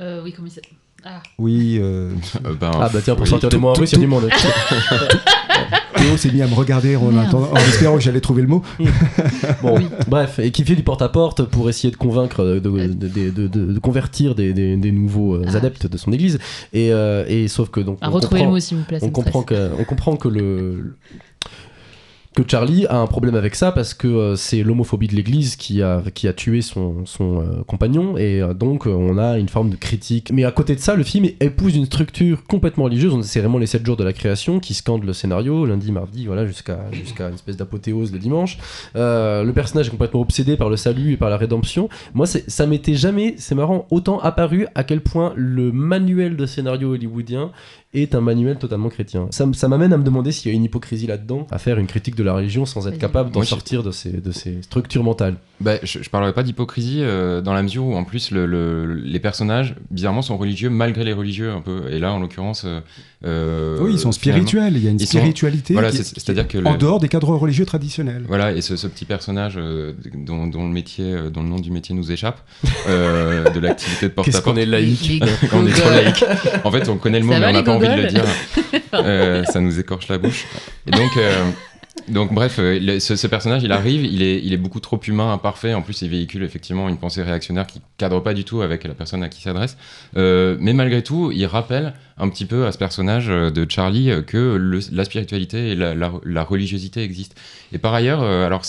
[0.01, 0.71] Euh, oui, comment il s'appelle?
[1.05, 1.23] Ah.
[1.39, 2.11] Oui, euh,
[2.47, 3.29] euh, ben, Ah, bah tiens, pour oui.
[3.31, 4.29] sortir des mots en tout- russe, il y a du monde.
[5.97, 7.29] Théo s'est mis à me regarder en, Merde.
[7.29, 8.63] attendant- en espérant que j'allais trouver le mot.
[9.63, 13.31] Bon, bref, et qui fait du porte-à-porte pour essayer de convaincre, euh, de, de, de-
[13.31, 15.57] de- de- de convertir des, des- des nouveaux euh, Ah.
[15.57, 16.39] adeptes de son église.
[16.73, 17.99] Et, euh, et sauf que donc.
[18.01, 18.99] À on retrouver le comprend- mot, s'il vous plaît.
[19.13, 20.97] comprend que on comprend que le
[22.35, 25.83] que Charlie a un problème avec ça parce que euh, c'est l'homophobie de l'Église qui
[25.83, 26.03] a
[26.37, 30.33] tué son euh, compagnon et euh, donc on a une forme de critique.
[30.33, 33.15] Mais à côté de ça, le film épouse une structure complètement religieuse.
[33.25, 36.45] C'est vraiment les 7 jours de la création qui scandent le scénario lundi, mardi, voilà
[36.45, 38.59] jusqu'à jusqu'à une espèce d'apothéose le dimanche.
[38.95, 41.89] Le personnage est complètement obsédé par le salut et par la rédemption.
[42.15, 46.93] Moi, ça m'était jamais, c'est marrant, autant apparu à quel point le manuel de scénario
[46.95, 47.53] hollywoodien
[47.95, 49.29] est un manuel totalement chrétien.
[49.31, 52.15] Ça, m'amène à me demander s'il y a une hypocrisie là-dedans, à faire une critique
[52.17, 55.37] de la religion sans être capable d'en sortir de ces, de ces structures mentales.
[55.61, 58.93] Bah, je, je parlerai pas d'hypocrisie euh, dans la mesure où en plus le, le-
[58.95, 62.81] les personnages bizarrement sont religieux malgré les religieux un peu et là en l'occurrence euh,
[63.25, 64.77] euh, oui, ils sont finalement- spirituels.
[64.77, 67.01] Il y a une ils sont- spiritualité voilà qui- c'est- c'est-à-dire que en le- dehors
[67.01, 68.25] des cadres religieux traditionnels.
[68.29, 71.59] voilà et ce, ce petit personnage euh, dont, dont le métier euh, dont le nom
[71.59, 72.41] du métier nous échappe
[72.89, 76.25] euh, de l'activité de porte Qu'est-ce à qu'on est laïque Les on est trop laïque.
[76.65, 78.25] En fait on connaît le mot Ça mais on n'a pas envie de le dire.
[78.95, 80.47] Euh, ça nous écorche la bouche.
[80.87, 81.45] Et donc euh,
[82.09, 85.01] donc bref, euh, le- ce, ce personnage, il arrive, il est, il est beaucoup trop
[85.07, 85.75] humain, imparfait.
[85.75, 88.95] En plus, il véhicule effectivement une pensée réactionnaire qui cadre pas du tout avec la
[88.95, 89.77] personne à qui s'adresse.
[90.17, 94.11] Euh, mais malgré tout, il rappelle un petit peu à ce personnage euh, de Charlie
[94.27, 97.37] que le- la spiritualité et la, la- la religiosité existent.
[97.73, 98.63] Et par ailleurs, alors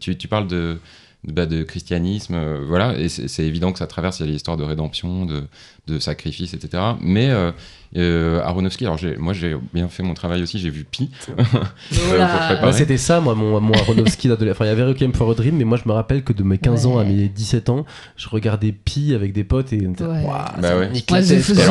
[0.00, 0.78] tu, tu parles de,
[1.24, 4.32] de, bah, christianisme, euh, voilà, et c'est c'est évident que ça traverse, il y a
[4.32, 5.44] l'histoire de rédemption, de,
[5.86, 6.82] de sacrifice, etc.
[7.00, 7.52] Mais euh,
[7.96, 11.10] euh, Aronofsky, alors moi j'ai bien fait mon travail aussi, j'ai vu Pi.
[11.90, 12.58] Voilà.
[12.62, 14.56] Moi, c'était ça, moi, mon, mon Aronofsky d'adolescence.
[14.56, 16.42] Enfin, il y avait Requiem for a Dream, mais moi, je me rappelle que de
[16.42, 17.84] mes 15 ans à mes 17 ans,
[18.16, 20.24] je regardais Pi avec des potes et on était, Ouais.
[20.24, 20.88] Waouh, Bah ça ouais.
[21.10, 21.24] Moi, The,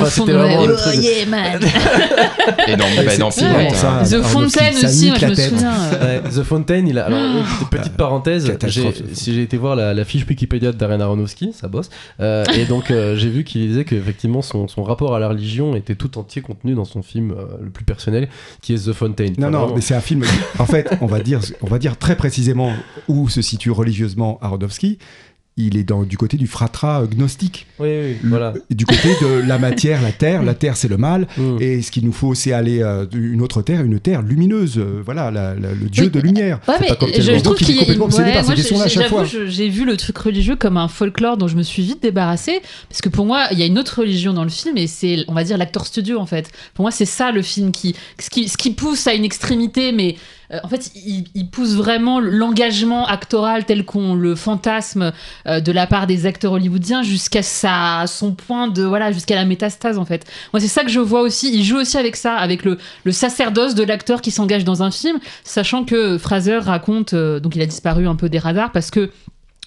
[0.10, 0.77] C'était vraiment le ouais.
[0.77, 0.93] truc.
[0.97, 1.60] Oh, yeah, man.
[2.67, 3.15] Et dans, bah, Pi,
[3.75, 4.03] ça.
[4.03, 5.73] The ça aussi, moi je me souviens.
[6.01, 7.05] euh, The Fountain, il a.
[7.05, 8.51] Alors, euh, petite parenthèse,
[9.13, 12.65] si j'ai été voir la, la fiche Wikipédia de Darren Aronofsky, ça bosse, euh, et
[12.65, 16.09] donc euh, j'ai vu qu'il disait qu'effectivement son, son rapport à la religion était tout
[16.17, 18.30] entier contenu dans son film euh, le plus personnel,
[18.62, 19.26] qui est The Fountain.
[19.38, 19.76] Non, Enfin, non, vraiment.
[19.76, 20.24] mais c'est un film.
[20.58, 22.72] En fait, on va dire, on va dire très précisément
[23.08, 24.98] où se situe religieusement Aronofsky.
[25.62, 28.54] Il est dans, du côté du fratras gnostique, Oui, oui, Le- voilà.
[28.69, 30.41] du côté de la matière, la terre.
[30.41, 31.28] La terre, c'est le mal.
[31.38, 31.58] Mm.
[31.60, 34.78] Et ce qu'il nous faut, c'est aller euh, d'une autre terre, une terre lumineuse.
[34.78, 36.10] euh, voilà, la- la- le dieu Oui.
[36.12, 36.60] de lumière.
[36.67, 38.88] Ouais, C'est mais pas comme je, trouve est qu'il complètement obsédé par ces questions-là à
[38.88, 39.26] j'ai- chaque j'avoue, fois.
[39.26, 42.62] je- j'ai vu le truc religieux comme un folklore dont je me suis vite débarrassée
[42.88, 45.26] parce que pour moi, il y a une autre religion dans le film et c'est,
[45.28, 46.50] on va dire, l'acteur studio en fait.
[46.74, 49.91] Pour moi, c'est ça le film qui, ce qui, ce qui pousse à une extrémité,
[49.91, 55.13] mais euh, en fait, il, il pousse vraiment l'engagement actoral tel qu'on le fantasme
[55.47, 59.45] euh, de la part des acteurs hollywoodiens jusqu'à sa, son point de voilà, jusqu'à la
[59.45, 60.25] métastase en fait.
[60.53, 61.53] Moi, c'est ça que je vois aussi.
[61.53, 64.91] Il joue aussi avec ça, avec le, le sacerdoce de l'acteur qui s'engage dans un
[64.91, 68.89] film, sachant que Fraser raconte, euh, donc il a disparu un peu des radars parce
[68.89, 69.12] que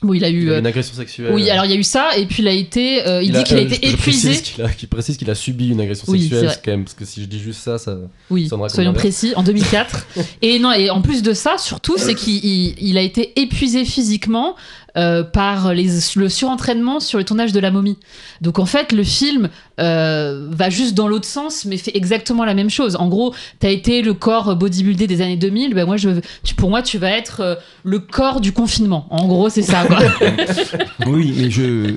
[0.03, 0.43] bon, il a eu.
[0.43, 1.33] Il a euh, une agression sexuelle.
[1.33, 3.43] oui, alors il y a eu ça, et puis il a été, euh, il, dit
[3.45, 4.29] qu'il a euh, été je- épuisé.
[4.29, 7.05] précise qu'il a, précise qu'il a subi une agression Oui, sexuelle, quand même, parce que
[7.05, 7.97] si je dis juste ça, ça.
[8.31, 10.07] Oui, soyons précis, en 2004.
[10.43, 13.85] et non, et en plus de ça, surtout, c'est qu'il il- il a été épuisé
[13.85, 14.57] physiquement
[14.97, 17.99] euh, par les, le surentraînement sur le tournage de La Momie.
[18.41, 19.49] Donc en fait, le film
[19.81, 22.97] euh, va juste dans l'autre sens, mais fait exactement la même chose.
[22.97, 26.11] En gros, t'as été le corps bodybuildé des années 2000, ben moi, je,
[26.45, 29.07] tu, pour moi, tu vas être euh, le corps du confinement.
[29.11, 29.85] En gros, c'est ça.
[29.87, 29.99] quoi.
[31.07, 31.95] Oui, mais je.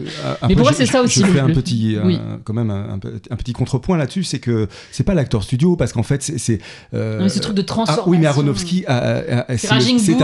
[0.47, 2.99] Mais pour moi, c'est ça aussi, Je fais un petit, un- quand même un, un
[2.99, 6.37] pe- un petit contrepoint là-dessus, c'est que c'est pas l'acteur studio parce qu'en fait c'est.
[6.37, 6.59] c'est,
[6.93, 8.09] Non, mais ce truc de ah, transformation.
[8.11, 9.79] oui, mais Aronofsky, a- a- a- c'est un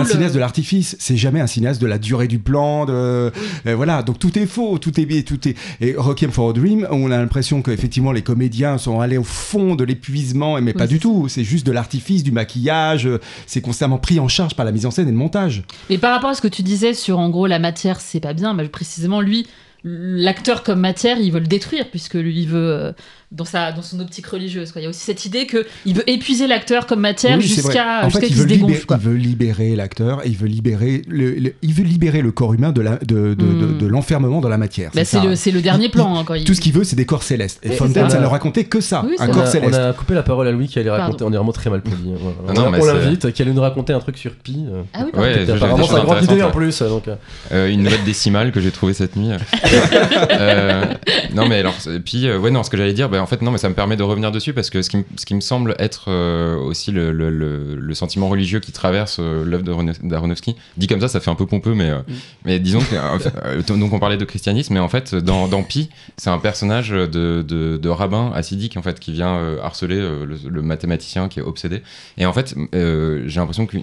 [0.06, 0.96] cinéaste de l'artifice.
[1.00, 2.61] C'est jamais un cinéaste de la durée du plan.
[2.86, 3.32] De, euh,
[3.76, 5.56] voilà, donc tout est faux, tout est tout est.
[5.82, 9.76] Et Requiem for a Dream, on a l'impression qu'effectivement les comédiens sont allés au fond
[9.76, 11.28] de l'épuisement, mais pas du tout.
[11.28, 13.08] C'est juste de l'artifice, du maquillage.
[13.08, 15.64] euh, C'est constamment pris en charge par la mise en scène et le montage.
[15.90, 18.34] Mais par rapport à ce que tu disais sur en gros la matière, c'est pas
[18.34, 19.48] bien, mais précisément lui,
[19.84, 22.92] l'acteur comme matière, il veut le détruire puisque lui il veut euh,
[23.32, 24.72] dans sa dans son optique religieuse.
[24.72, 24.82] Quoi.
[24.82, 27.62] Il y a aussi cette idée que il veut épuiser l'acteur comme matière Oui, c'est
[27.62, 28.86] jusqu'à En jusqu'à fait, il qu'il veut, se libérer, dégonfle.
[28.86, 28.98] Quoi.
[29.00, 32.54] il veut libérer l'acteur et il veut libérer le, le- il veut libérer le corps
[32.54, 33.78] humain de la- de, de, de- Hmm.
[33.78, 34.92] de l'enfermement dans la matière.
[34.94, 36.44] Bah, c'est le c'est le dernier plan hein, quand il.
[36.44, 37.60] Tout ce qu'il veut, c'est des corps célestes.
[37.64, 39.80] Et Fontaine, c'est ça ne racontait que ça, Oui, c'est un corps on, a, céleste.
[39.82, 41.04] on a coupé la parole à Louis qui allait Pardon.
[41.06, 41.24] raconter.
[41.24, 41.96] On est vraiment très mal poli.
[42.14, 42.36] hein, voilà.
[42.50, 44.66] Ah non, on c'est- l'invite, qui allait nous raconter un truc sur Pi.
[44.70, 45.20] euh, Ah oui.
[45.20, 46.82] Ouais, apparemment choses sa grande idée en plus.
[46.82, 47.16] euh, Donc, euh,
[47.54, 49.30] Euh, une nouvelle décimale que j'ai trouvée cette nuit.
[50.32, 50.84] Euh,
[51.34, 53.58] non, mais alors, euh, ouais, non, ce que j'allais dire, bah, en fait, non, mais
[53.58, 55.76] ça me permet de revenir dessus parce que ce qui, me- ce qui me semble
[55.80, 60.56] être euh, aussi le, le- le- le sentiment religieux qui traverse euh, l'œuvre d'Arono- d'Aronofsky,
[60.78, 62.00] dit comme ça, ça fait un peu pompeux, mais, euh,
[62.46, 62.96] mais disons que,
[63.46, 66.90] euh, donc on parlait de christianisme, mais en fait, dans, dans Pi, c'est un personnage
[66.90, 71.82] de, de, de rabbin assidique, en fait, qui vient harceler le, mathématicien qui est obsédé.
[72.18, 73.78] Et en fait, j'ai l'impression que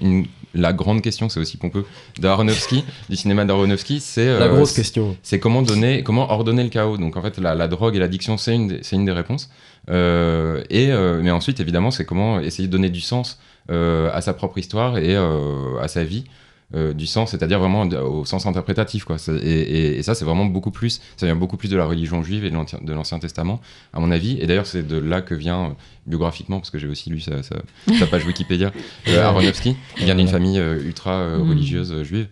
[0.54, 1.84] la grande question, c'est aussi pompeux,
[2.18, 5.16] d'Aronofsky, du cinéma d'Aronofsky, c'est La grosse question.
[5.22, 6.96] c'est comment donner, comment ordonner le chaos.
[6.96, 9.27] Donc en fait, la, la drogue et l'addiction, c'est une, des- c'est une des réponses.
[9.90, 13.38] Euh, et euh, mais ensuite, évidemment, c'est comment essayer de donner du sens
[13.70, 16.24] euh, à sa propre histoire et à sa vie.
[16.74, 19.16] Euh, du sens, c'est-à-dire vraiment au sens interprétatif, quoi.
[19.28, 22.22] Et, et- et ça, c'est vraiment beaucoup plus, ça vient beaucoup plus de la religion
[22.22, 23.58] juive et de l'Ancien- Testament,
[23.94, 24.36] à mon avis.
[24.38, 25.68] Et d'ailleurs, c'est de là que vient euh,
[26.06, 27.56] biographiquement, parce que j'ai aussi lu sa, sa-
[27.98, 28.70] sa page Wikipédia,
[29.08, 31.48] euh, Aronofsky, il vient d'une famille ultra Mm.
[31.48, 32.26] religieuse juive.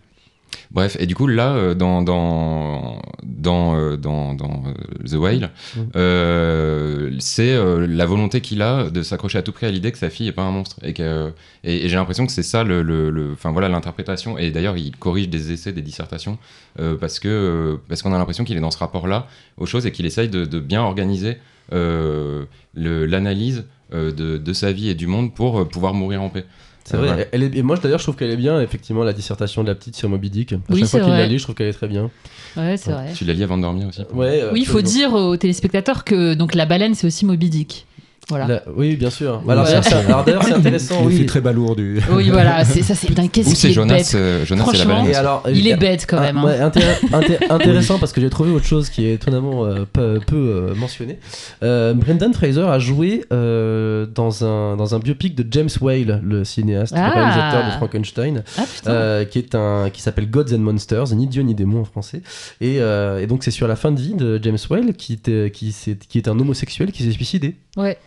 [0.71, 5.51] Bref, et du coup, là, euh, dans, dans, dans, euh, dans, dans, euh, The Whale,
[5.75, 5.79] Mm.
[5.95, 9.97] euh, c'est euh, la volonté qu'il a de s'accrocher à tout prix à l'idée que
[9.97, 10.77] sa fille est pas un monstre.
[10.83, 11.31] Et, que,
[11.63, 14.37] et, et j'ai l'impression que c'est ça le, le, voilà, l'interprétation.
[14.37, 16.37] Et d'ailleurs, il corrige des essais, des dissertations,
[16.79, 19.91] euh, parce que parce qu'on a l'impression qu'il est dans ce rapport-là aux choses et
[19.91, 21.37] qu'il essaye de, de bien organiser
[22.75, 26.45] l'analyse de, de sa vie et du monde pour pouvoir mourir en paix.
[26.89, 27.27] C'est vrai.
[27.33, 29.75] Elle est, et moi, d'ailleurs, je trouve qu'elle est bien, effectivement, la dissertation de la
[29.75, 30.53] petite sur Moby Dick.
[30.53, 32.09] À Oui, chaque fois qu'il la lit, je trouve qu'elle est très bien.
[32.55, 33.11] Ouais, c'est vrai.
[33.13, 36.33] Tu la lis avant de dormir aussi Ouais, Oui, il faut dire aux téléspectateurs que
[36.33, 37.85] donc la baleine c'est aussi Moby Dick.
[38.29, 38.47] Voilà.
[38.47, 39.41] La- Oui, bien sûr.
[39.45, 39.55] Ouais.
[39.55, 40.97] d'ailleurs, c'est- alors, d'ailleurs, c'est intéressant.
[41.03, 41.17] Il oui.
[41.19, 41.99] fait très balourd du.
[42.11, 44.11] Oui, voilà, c'est ça, c'est putain, qu'est-ce Ou c'est est Jonas, bête.
[44.15, 45.03] euh, Jonas et la.
[45.09, 46.37] Et alors, Il euh, est bête quand même.
[46.37, 46.43] Hein.
[46.43, 50.19] ouais, intér- intér- intéressant parce que j'ai trouvé autre chose qui est étonnamment euh, peu,
[50.25, 51.19] peu, euh, mentionné.
[51.63, 56.43] Euh, Brendan Fraser a joué euh, dans, un, dans un biopic de James Whale, le
[56.43, 57.07] cinéaste, Ah.
[57.07, 58.91] le réalisateur de Frankenstein, Ah putain.
[58.91, 62.21] euh, qui est un qui s'appelle Gods and Monsters, ni Dieu ni démon en français.
[62.59, 65.49] Et, euh, et donc c'est sur la fin de vie de James Whale qui était
[65.53, 67.55] qui, s'est- qui est un homosexuel qui s'est suicidé.
[67.77, 67.97] Ouais.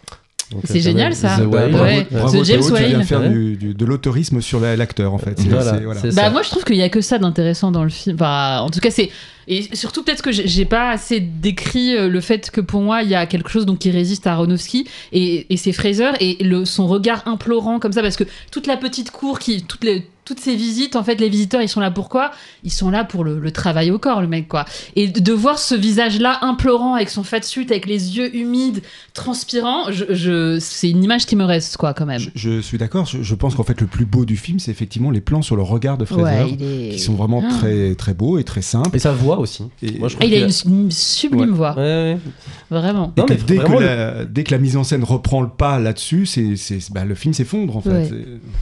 [0.64, 1.36] C'est génial, ça.
[1.38, 1.70] The Bah, Whale.
[1.70, 2.06] bravo, Ouais.
[2.10, 3.28] bravo The James Théo, tu viens faire Ouais.
[3.28, 5.38] du- du- de l'autorisme sur la- l'acteur en fait.
[5.38, 6.00] C'est- Voilà, c'est- voilà.
[6.00, 8.16] c'est Bah moi je trouve qu'il y a que ça d'intéressant dans le film.
[8.20, 9.10] En tout cas c'est
[9.48, 13.02] et surtout peut-être que j'ai- j'ai pas assez décrit euh, le fait que pour moi
[13.02, 16.42] il y a quelque chose donc qui résiste à Aronofsky et, et c'est Fraser et
[16.42, 20.04] le, son regard implorant comme ça parce que toute la petite cour qui toutes les
[20.30, 22.30] toutes ces visites en fait les visiteurs ils sont là pourquoi?
[22.62, 24.64] Ils sont là pour le, le travail au corps le mec quoi
[24.94, 28.34] et de, de voir ce visage là implorant avec son fat suit avec les yeux
[28.36, 28.80] humides
[29.12, 32.78] transpirants je, je- c'est une image qui me reste quoi quand même Je, je suis
[32.78, 33.06] d'accord.
[33.06, 35.56] Je, je pense qu'en fait le plus beau du film, c'est effectivement les plans sur
[35.56, 37.48] le regard de Fraser, ouais il est qui sont vraiment Ah.
[37.58, 38.94] très très beaux et très simples.
[38.94, 39.64] Et sa voix aussi.
[39.82, 40.52] Et- Moi, je Ah, trouve il a une,
[40.84, 41.56] une sublime Ouais.
[41.56, 42.18] voix Ouais, ouais.
[42.70, 45.40] vraiment Et Non, que mais dès, que la, dès que la mise en scène reprend
[45.42, 48.10] le pas là-dessus, c'est, c'est- bah, le film s'effondre en fait.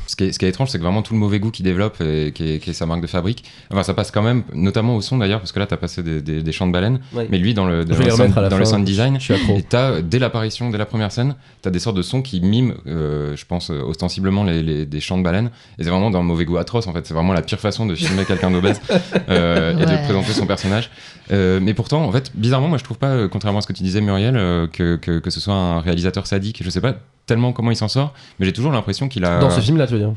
[0.06, 1.64] Ce qui est, ce qui est étrange, c'est que vraiment tout le mauvais goût qu'il
[1.64, 4.42] développe et qui est, qui est sa marque de fabrique, enfin ça passe quand même,
[4.54, 7.00] notamment au son d'ailleurs, parce que là t'as passé des, des, des chants de baleines,
[7.12, 7.26] Ouais.
[7.30, 9.56] mais lui dans le, dans le, sound, dans le design, Je suis accro.
[9.58, 12.74] et t'as, dès l'apparition, dès la première scène, t'as des sortes de sons qui miment,
[12.86, 16.22] euh, je pense, euh, ostensiblement les, les- des chants de baleines, et c'est vraiment d'un
[16.22, 18.80] mauvais goût atroce en fait, c'est vraiment la pire façon de filmer quelqu'un d'obèse
[19.28, 20.90] euh, et de présenter son personnage.
[21.32, 23.82] Euh, mais pourtant, en fait, bizarrement, moi je trouve pas, contrairement à ce que tu
[23.82, 26.94] disais Muriel, euh, que, que, que ce soit un réalisateur sadique, je sais pas
[27.28, 29.38] tellement comment il s'en sort, mais j'ai toujours l'impression qu'il a...
[29.38, 30.12] Dans ce film-là, tu veux dire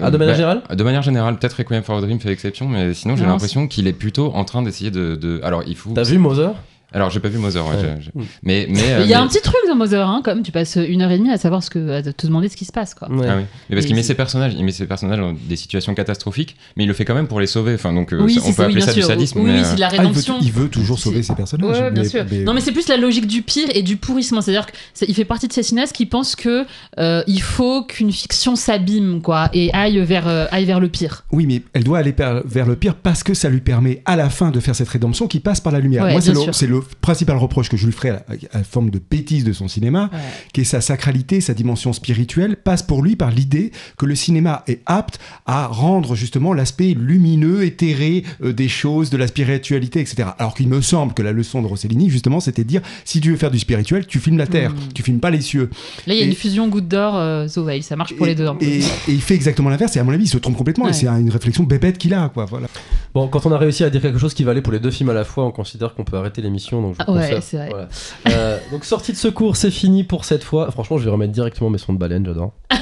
[0.00, 2.68] Ah, de manière Bah, générale de manière générale, peut-être Requiem for a Dream fait exception,
[2.68, 5.90] mais sinon j'ai l'impression qu'il est plutôt en train d'essayer de, de- Alors il faut.
[5.92, 6.52] T'as vu Mother?
[6.92, 7.96] Alors, j'ai pas vu Mother, ouais, Ouais.
[7.98, 10.06] j'ai- j'ai- mais mais, Mais euh, Il y a mais- un petit truc dans Mother,
[10.08, 10.42] hein, même.
[10.42, 12.64] Tu passes une heure et demie à savoir ce que, à te demander ce qui
[12.64, 13.10] se passe, quoi.
[13.10, 13.26] Ouais.
[13.28, 13.42] Ah oui.
[13.68, 15.92] Mais parce Et qu'il met c'est- ses personnages, il met ses personnages dans des situations
[15.94, 17.74] catastrophiques, mais il le fait quand même pour les sauver.
[17.74, 19.08] Enfin, donc, euh, c'est on peut appeler bien ça du sûr.
[19.08, 19.38] sadisme.
[19.40, 20.34] Oui, mais, oui, euh, c'est de la Ah, il, veut, rédemption.
[20.40, 21.80] il veut toujours sauver ses personnages.
[21.80, 22.24] Ouais, bien mais- sûr.
[22.30, 24.40] mais- Non, mais c'est plus la logique du pire et du pourrissement.
[24.40, 26.64] C'est-à-dire qu'il fait partie de ces cinéastes qui pensent que
[26.98, 31.24] euh, il faut qu'une fiction s'abîme, quoi, et aille vers, euh, aille vers le pire.
[31.32, 32.14] Oui, mais elle doit aller
[32.44, 35.26] vers le pire parce que ça lui permet à la fin de faire cette rédemption
[35.26, 36.04] qui passe par la lumière.
[36.04, 36.54] Ouais, Moi, c'est bien le, sûr.
[36.54, 39.52] c'est le principal reproche que je lui ferai à la, à forme de bêtise de
[39.52, 40.10] son cinéma,
[40.52, 44.62] qui est sa sacralité, sa dimension spirituelle, passe pour lui par l'idée que le cinéma
[44.66, 50.28] est apte à rendre justement l'aspect lumineux, éthéré euh, des choses, de la spiritualité, etc.
[50.38, 53.30] Alors qu'il me semble que la leçon de Rossellini, justement, c'était de dire si tu
[53.30, 54.92] veux faire du spirituel, tu filmes la terre, Mm.
[54.94, 55.70] tu filmes pas les cieux.
[56.06, 57.82] Là, il y a Et- une fusion goutte d'or, euh, Zoveil.
[57.82, 58.46] Ça marche pour et, les deux.
[58.58, 58.64] peu.
[58.64, 60.90] Et, et il fait exactement l'inverse, et à mon avis, il se trompe complètement, Ouais.
[60.90, 62.44] et c'est une réflexion bébête qu'il a, quoi.
[62.46, 62.68] Voilà.
[63.14, 65.10] Bon, quand on a réussi à dire quelque chose qui valait pour les deux films
[65.10, 66.63] à la fois, on considère qu'on peut arrêter l'émission.
[66.82, 67.42] Donc je vous Ah ouais, conserve.
[67.42, 67.68] c'est vrai.
[67.70, 67.88] Voilà.
[68.28, 70.70] Euh, donc sortie de secours, c'est fini pour cette fois.
[70.70, 72.52] Franchement, je vais remettre directement mes sons de baleine, j'adore.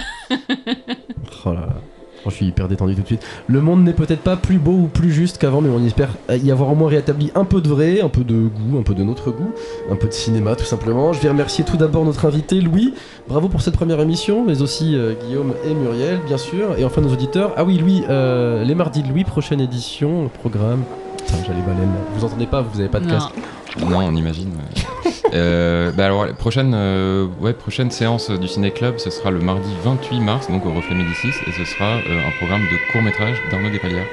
[1.45, 1.69] oh là là.
[2.25, 3.27] Je suis hyper détendu tout de suite.
[3.49, 6.53] Le monde n'est peut-être pas plus beau ou plus juste qu'avant, mais on espère y
[6.53, 9.03] avoir au moins rétabli un peu de vrai, un peu de goût, un peu de
[9.03, 9.51] notre goût,
[9.91, 11.13] un peu de cinéma tout simplement.
[11.13, 12.95] Je vais remercier tout d'abord notre invité Louis.
[13.29, 16.79] Bravo pour cette première émission, mais aussi euh, Guillaume et Muriel, bien sûr.
[16.79, 17.55] Et enfin nos auditeurs.
[17.57, 20.85] Ah oui, Louis, euh, les mardis de Louis, prochaine édition, programme.
[21.27, 21.77] Putain, baleines.
[21.89, 22.01] là.
[22.17, 23.15] Vous entendez pas, vous avez pas de Non.
[23.15, 23.33] casque.
[23.81, 24.51] Non, on imagine.
[24.51, 24.83] ouais.
[25.35, 29.39] Euh, bah alors, la prochaine, euh, ouais, prochaine séance du Ciné Club, ce sera le
[29.41, 33.01] mardi 28 mars, donc au Reflet Médicis, et ce sera euh, un programme de court
[33.01, 34.05] métrage d'Arnaud Despalières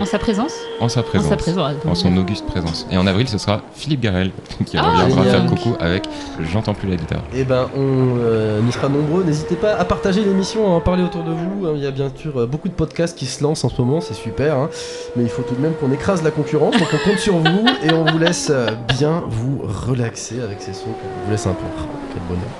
[0.00, 1.26] En sa présence en sa présence.
[1.26, 1.72] En sa présence.
[1.86, 2.86] En son auguste présence.
[2.90, 4.30] Et en avril, ce sera Philippe Garel
[4.66, 5.40] qui Ah, reviendra génial.
[5.42, 6.04] faire coucou avec
[6.40, 7.22] J'entends plus la guitare.
[7.34, 9.24] Eh ben, on euh, y sera nombreux.
[9.24, 11.68] N'hésitez pas à partager l'émission, à en parler autour de vous.
[11.76, 14.00] Il y a bien sûr euh, beaucoup de podcasts qui se lancent en ce moment,
[14.00, 14.56] c'est super.
[14.56, 14.70] hein.
[15.16, 16.76] Mais il faut tout de même qu'on écrase la concurrence.
[16.76, 18.68] Donc on compte sur vous et on vous laisse euh,
[18.98, 20.88] bien vous relaxer avec ces sons.
[20.88, 21.64] On vous laisse un peu.
[22.12, 22.50] Quel bonheur.